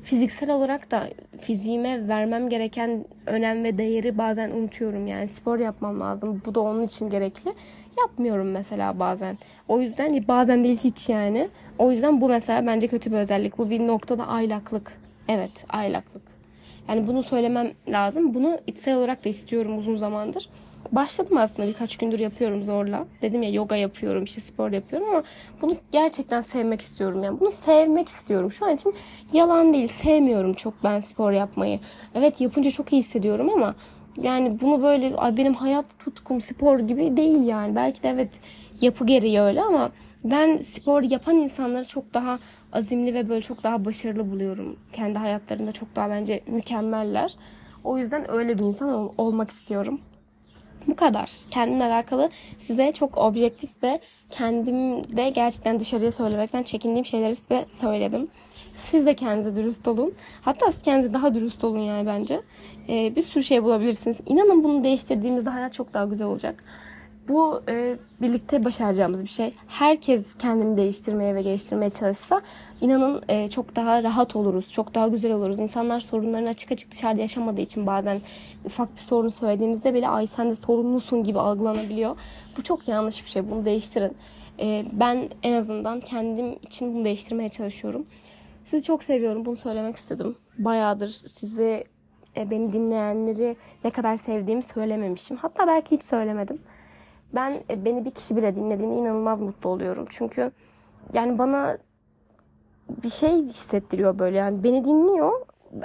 fiziksel 0.02 0.50
olarak 0.50 0.90
da 0.90 1.08
fiziğime 1.40 2.08
vermem 2.08 2.48
gereken 2.48 3.04
önem 3.26 3.64
ve 3.64 3.78
değeri 3.78 4.18
bazen 4.18 4.50
unutuyorum. 4.50 5.06
Yani 5.06 5.28
spor 5.28 5.58
yapmam 5.58 6.00
lazım. 6.00 6.42
Bu 6.46 6.54
da 6.54 6.60
onun 6.60 6.82
için 6.82 7.10
gerekli. 7.10 7.52
Yapmıyorum 7.98 8.50
mesela 8.50 8.98
bazen. 8.98 9.38
O 9.68 9.80
yüzden 9.80 10.28
bazen 10.28 10.64
değil 10.64 10.78
hiç 10.84 11.08
yani. 11.08 11.48
O 11.78 11.90
yüzden 11.90 12.20
bu 12.20 12.28
mesela 12.28 12.66
bence 12.66 12.88
kötü 12.88 13.12
bir 13.12 13.16
özellik. 13.16 13.58
Bu 13.58 13.70
bir 13.70 13.86
noktada 13.86 14.28
aylaklık. 14.28 14.92
Evet 15.28 15.64
aylaklık. 15.68 16.22
Yani 16.88 17.06
bunu 17.06 17.22
söylemem 17.22 17.72
lazım. 17.88 18.34
Bunu 18.34 18.58
içsel 18.66 18.96
olarak 18.96 19.24
da 19.24 19.28
istiyorum 19.28 19.78
uzun 19.78 19.96
zamandır. 19.96 20.48
Başladım 20.92 21.36
aslında 21.36 21.68
birkaç 21.68 21.96
gündür 21.96 22.18
yapıyorum 22.18 22.62
zorla. 22.62 23.06
Dedim 23.22 23.42
ya 23.42 23.50
yoga 23.50 23.76
yapıyorum, 23.76 24.24
işte 24.24 24.40
spor 24.40 24.70
yapıyorum 24.70 25.08
ama 25.10 25.22
bunu 25.62 25.76
gerçekten 25.92 26.40
sevmek 26.40 26.80
istiyorum. 26.80 27.24
Yani 27.24 27.40
bunu 27.40 27.50
sevmek 27.50 28.08
istiyorum. 28.08 28.52
Şu 28.52 28.66
an 28.66 28.74
için 28.74 28.94
yalan 29.32 29.72
değil. 29.72 29.88
Sevmiyorum 29.88 30.54
çok 30.54 30.74
ben 30.84 31.00
spor 31.00 31.32
yapmayı. 31.32 31.80
Evet 32.14 32.40
yapınca 32.40 32.70
çok 32.70 32.92
iyi 32.92 32.98
hissediyorum 32.98 33.50
ama 33.50 33.74
yani 34.22 34.60
bunu 34.60 34.82
böyle 34.82 35.16
benim 35.36 35.54
hayat 35.54 35.84
tutkum 35.98 36.40
spor 36.40 36.78
gibi 36.78 37.16
değil 37.16 37.42
yani. 37.46 37.76
Belki 37.76 38.02
de 38.02 38.08
evet 38.08 38.30
yapı 38.80 39.06
gereği 39.06 39.40
öyle 39.40 39.62
ama 39.62 39.90
ben 40.24 40.58
spor 40.58 41.02
yapan 41.02 41.36
insanları 41.36 41.84
çok 41.84 42.14
daha 42.14 42.38
azimli 42.72 43.14
ve 43.14 43.28
böyle 43.28 43.42
çok 43.42 43.62
daha 43.64 43.84
başarılı 43.84 44.30
buluyorum. 44.30 44.76
Kendi 44.92 45.18
hayatlarında 45.18 45.72
çok 45.72 45.96
daha 45.96 46.10
bence 46.10 46.40
mükemmeller. 46.46 47.34
O 47.84 47.98
yüzden 47.98 48.30
öyle 48.30 48.58
bir 48.58 48.64
insan 48.64 48.88
ol- 48.88 49.12
olmak 49.18 49.50
istiyorum. 49.50 50.00
Bu 50.86 50.96
kadar. 50.96 51.30
Kendimle 51.50 51.84
alakalı 51.84 52.30
size 52.58 52.92
çok 52.92 53.18
objektif 53.18 53.82
ve 53.82 54.00
kendimde 54.30 55.30
gerçekten 55.30 55.80
dışarıya 55.80 56.12
söylemekten 56.12 56.62
çekindiğim 56.62 57.04
şeyleri 57.04 57.34
size 57.34 57.66
söyledim. 57.68 58.28
Siz 58.74 59.06
de 59.06 59.14
kendinize 59.14 59.56
dürüst 59.56 59.88
olun. 59.88 60.14
Hatta 60.42 60.70
siz 60.72 60.82
kendinize 60.82 61.14
daha 61.14 61.34
dürüst 61.34 61.64
olun 61.64 61.78
yani 61.78 62.06
bence. 62.06 62.40
Ee, 62.88 63.16
bir 63.16 63.22
sürü 63.22 63.44
şey 63.44 63.62
bulabilirsiniz. 63.62 64.16
İnanın 64.26 64.64
bunu 64.64 64.84
değiştirdiğimizde 64.84 65.50
hayat 65.50 65.74
çok 65.74 65.94
daha 65.94 66.04
güzel 66.04 66.26
olacak. 66.26 66.64
Bu 67.28 67.62
e, 67.68 67.96
birlikte 68.22 68.64
başaracağımız 68.64 69.22
bir 69.22 69.28
şey. 69.28 69.54
Herkes 69.66 70.22
kendini 70.38 70.76
değiştirmeye 70.76 71.34
ve 71.34 71.42
geliştirmeye 71.42 71.90
çalışsa 71.90 72.40
inanın 72.80 73.22
e, 73.28 73.48
çok 73.48 73.76
daha 73.76 74.02
rahat 74.02 74.36
oluruz. 74.36 74.72
Çok 74.72 74.94
daha 74.94 75.08
güzel 75.08 75.32
oluruz. 75.32 75.60
İnsanlar 75.60 76.00
sorunlarını 76.00 76.48
açık 76.48 76.72
açık 76.72 76.92
dışarıda 76.92 77.20
yaşamadığı 77.20 77.60
için 77.60 77.86
bazen 77.86 78.20
ufak 78.64 78.94
bir 78.94 79.00
sorun 79.00 79.28
söylediğimizde 79.28 79.94
bile 79.94 80.08
ay 80.08 80.26
sen 80.26 80.50
de 80.50 80.56
sorumlusun 80.56 81.24
gibi 81.24 81.38
algılanabiliyor. 81.38 82.16
Bu 82.56 82.62
çok 82.62 82.88
yanlış 82.88 83.24
bir 83.24 83.30
şey. 83.30 83.50
Bunu 83.50 83.64
değiştirin. 83.64 84.16
E, 84.60 84.84
ben 84.92 85.28
en 85.42 85.52
azından 85.52 86.00
kendim 86.00 86.52
için 86.62 86.94
bunu 86.94 87.04
değiştirmeye 87.04 87.48
çalışıyorum. 87.48 88.06
Sizi 88.64 88.84
çok 88.84 89.02
seviyorum. 89.02 89.44
Bunu 89.44 89.56
söylemek 89.56 89.96
istedim. 89.96 90.36
Bayağıdır 90.58 91.08
sizi 91.08 91.84
e, 92.36 92.50
beni 92.50 92.72
dinleyenleri 92.72 93.56
ne 93.84 93.90
kadar 93.90 94.16
sevdiğimi 94.16 94.62
söylememişim. 94.62 95.36
Hatta 95.36 95.66
belki 95.66 95.96
hiç 95.96 96.02
söylemedim 96.02 96.58
ben 97.34 97.60
e, 97.70 97.84
beni 97.84 98.04
bir 98.04 98.10
kişi 98.10 98.36
bile 98.36 98.54
dinlediğine 98.54 98.96
inanılmaz 98.96 99.40
mutlu 99.40 99.70
oluyorum. 99.70 100.06
Çünkü 100.08 100.52
yani 101.12 101.38
bana 101.38 101.78
bir 103.02 103.10
şey 103.10 103.42
hissettiriyor 103.42 104.18
böyle 104.18 104.36
yani 104.36 104.64
beni 104.64 104.84
dinliyor. 104.84 105.32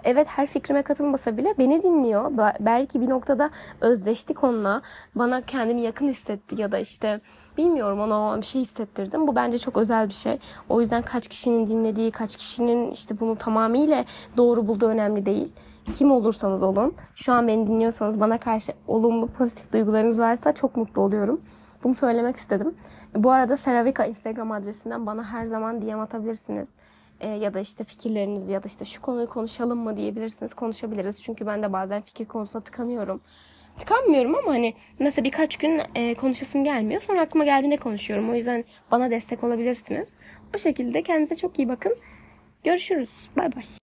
Evet 0.04 0.28
her 0.28 0.48
fikrime 0.48 0.82
katılmasa 0.82 1.38
bile 1.38 1.54
beni 1.60 1.84
dinliyor. 1.84 2.32
Belki 2.60 3.02
bir 3.02 3.10
noktada 3.10 3.50
özdeştik 3.82 4.44
onunla. 4.44 4.82
Bana 5.16 5.42
kendini 5.42 5.82
yakın 5.82 6.08
hissetti 6.08 6.62
ya 6.62 6.72
da 6.72 6.78
işte 6.78 7.22
bilmiyorum 7.58 8.00
ona 8.00 8.42
bir 8.42 8.46
şey 8.46 8.62
hissettirdim. 8.62 9.28
Bu 9.28 9.36
bence 9.36 9.60
çok 9.60 9.78
özel 9.78 10.10
bir 10.10 10.14
şey. 10.14 10.40
O 10.70 10.82
yüzden 10.82 11.02
kaç 11.02 11.28
kişinin 11.28 11.68
dinlediği, 11.68 12.12
kaç 12.12 12.38
kişinin 12.38 12.92
işte 12.92 13.20
bunu 13.20 13.36
tamamıyla 13.36 14.06
doğru 14.38 14.68
bulduğu 14.68 14.88
önemli 14.88 15.26
değil 15.26 15.52
kim 15.94 16.12
olursanız 16.12 16.64
olun. 16.64 16.94
Şu 17.16 17.34
an 17.34 17.48
beni 17.48 17.68
dinliyorsanız 17.68 18.20
bana 18.20 18.38
karşı 18.38 18.72
olumlu 18.88 19.28
pozitif 19.28 19.74
duygularınız 19.74 20.20
varsa 20.20 20.52
çok 20.52 20.78
mutlu 20.78 21.02
oluyorum. 21.02 21.42
Bunu 21.84 21.94
söylemek 21.94 22.36
istedim. 22.36 22.76
Bu 23.16 23.32
arada 23.32 23.58
Seravika 23.58 24.06
Instagram 24.06 24.52
adresinden 24.52 25.06
bana 25.06 25.24
her 25.24 25.46
zaman 25.46 25.82
DM 25.82 26.00
atabilirsiniz. 26.00 26.70
E, 27.20 27.30
ya 27.30 27.54
da 27.54 27.60
işte 27.60 27.84
fikirlerinizi 27.84 28.52
ya 28.52 28.64
da 28.64 28.68
işte 28.68 28.86
şu 28.86 29.02
konuyu 29.02 29.30
konuşalım 29.30 29.80
mı 29.80 29.98
diyebilirsiniz. 29.98 30.54
Konuşabiliriz. 30.54 31.24
Çünkü 31.24 31.48
ben 31.48 31.64
de 31.64 31.74
bazen 31.74 32.02
fikir 32.02 32.26
konusunda 32.26 32.64
tıkanıyorum. 32.64 33.22
Tıkanmıyorum 33.80 34.36
ama 34.36 34.52
hani 34.52 34.74
mesela 35.00 35.26
birkaç 35.26 35.58
gün 35.58 35.82
e, 35.96 36.16
konuşasım 36.16 36.64
gelmiyor. 36.64 37.02
Sonra 37.08 37.22
aklıma 37.22 37.46
geldiğinde 37.46 37.78
konuşuyorum. 37.78 38.30
O 38.30 38.36
yüzden 38.36 38.64
bana 38.92 39.12
destek 39.12 39.44
olabilirsiniz. 39.44 40.08
O 40.56 40.58
şekilde 40.58 41.04
kendinize 41.04 41.36
çok 41.36 41.60
iyi 41.60 41.70
bakın. 41.70 41.96
Görüşürüz. 42.64 43.12
Bay 43.38 43.56
bay. 43.56 43.83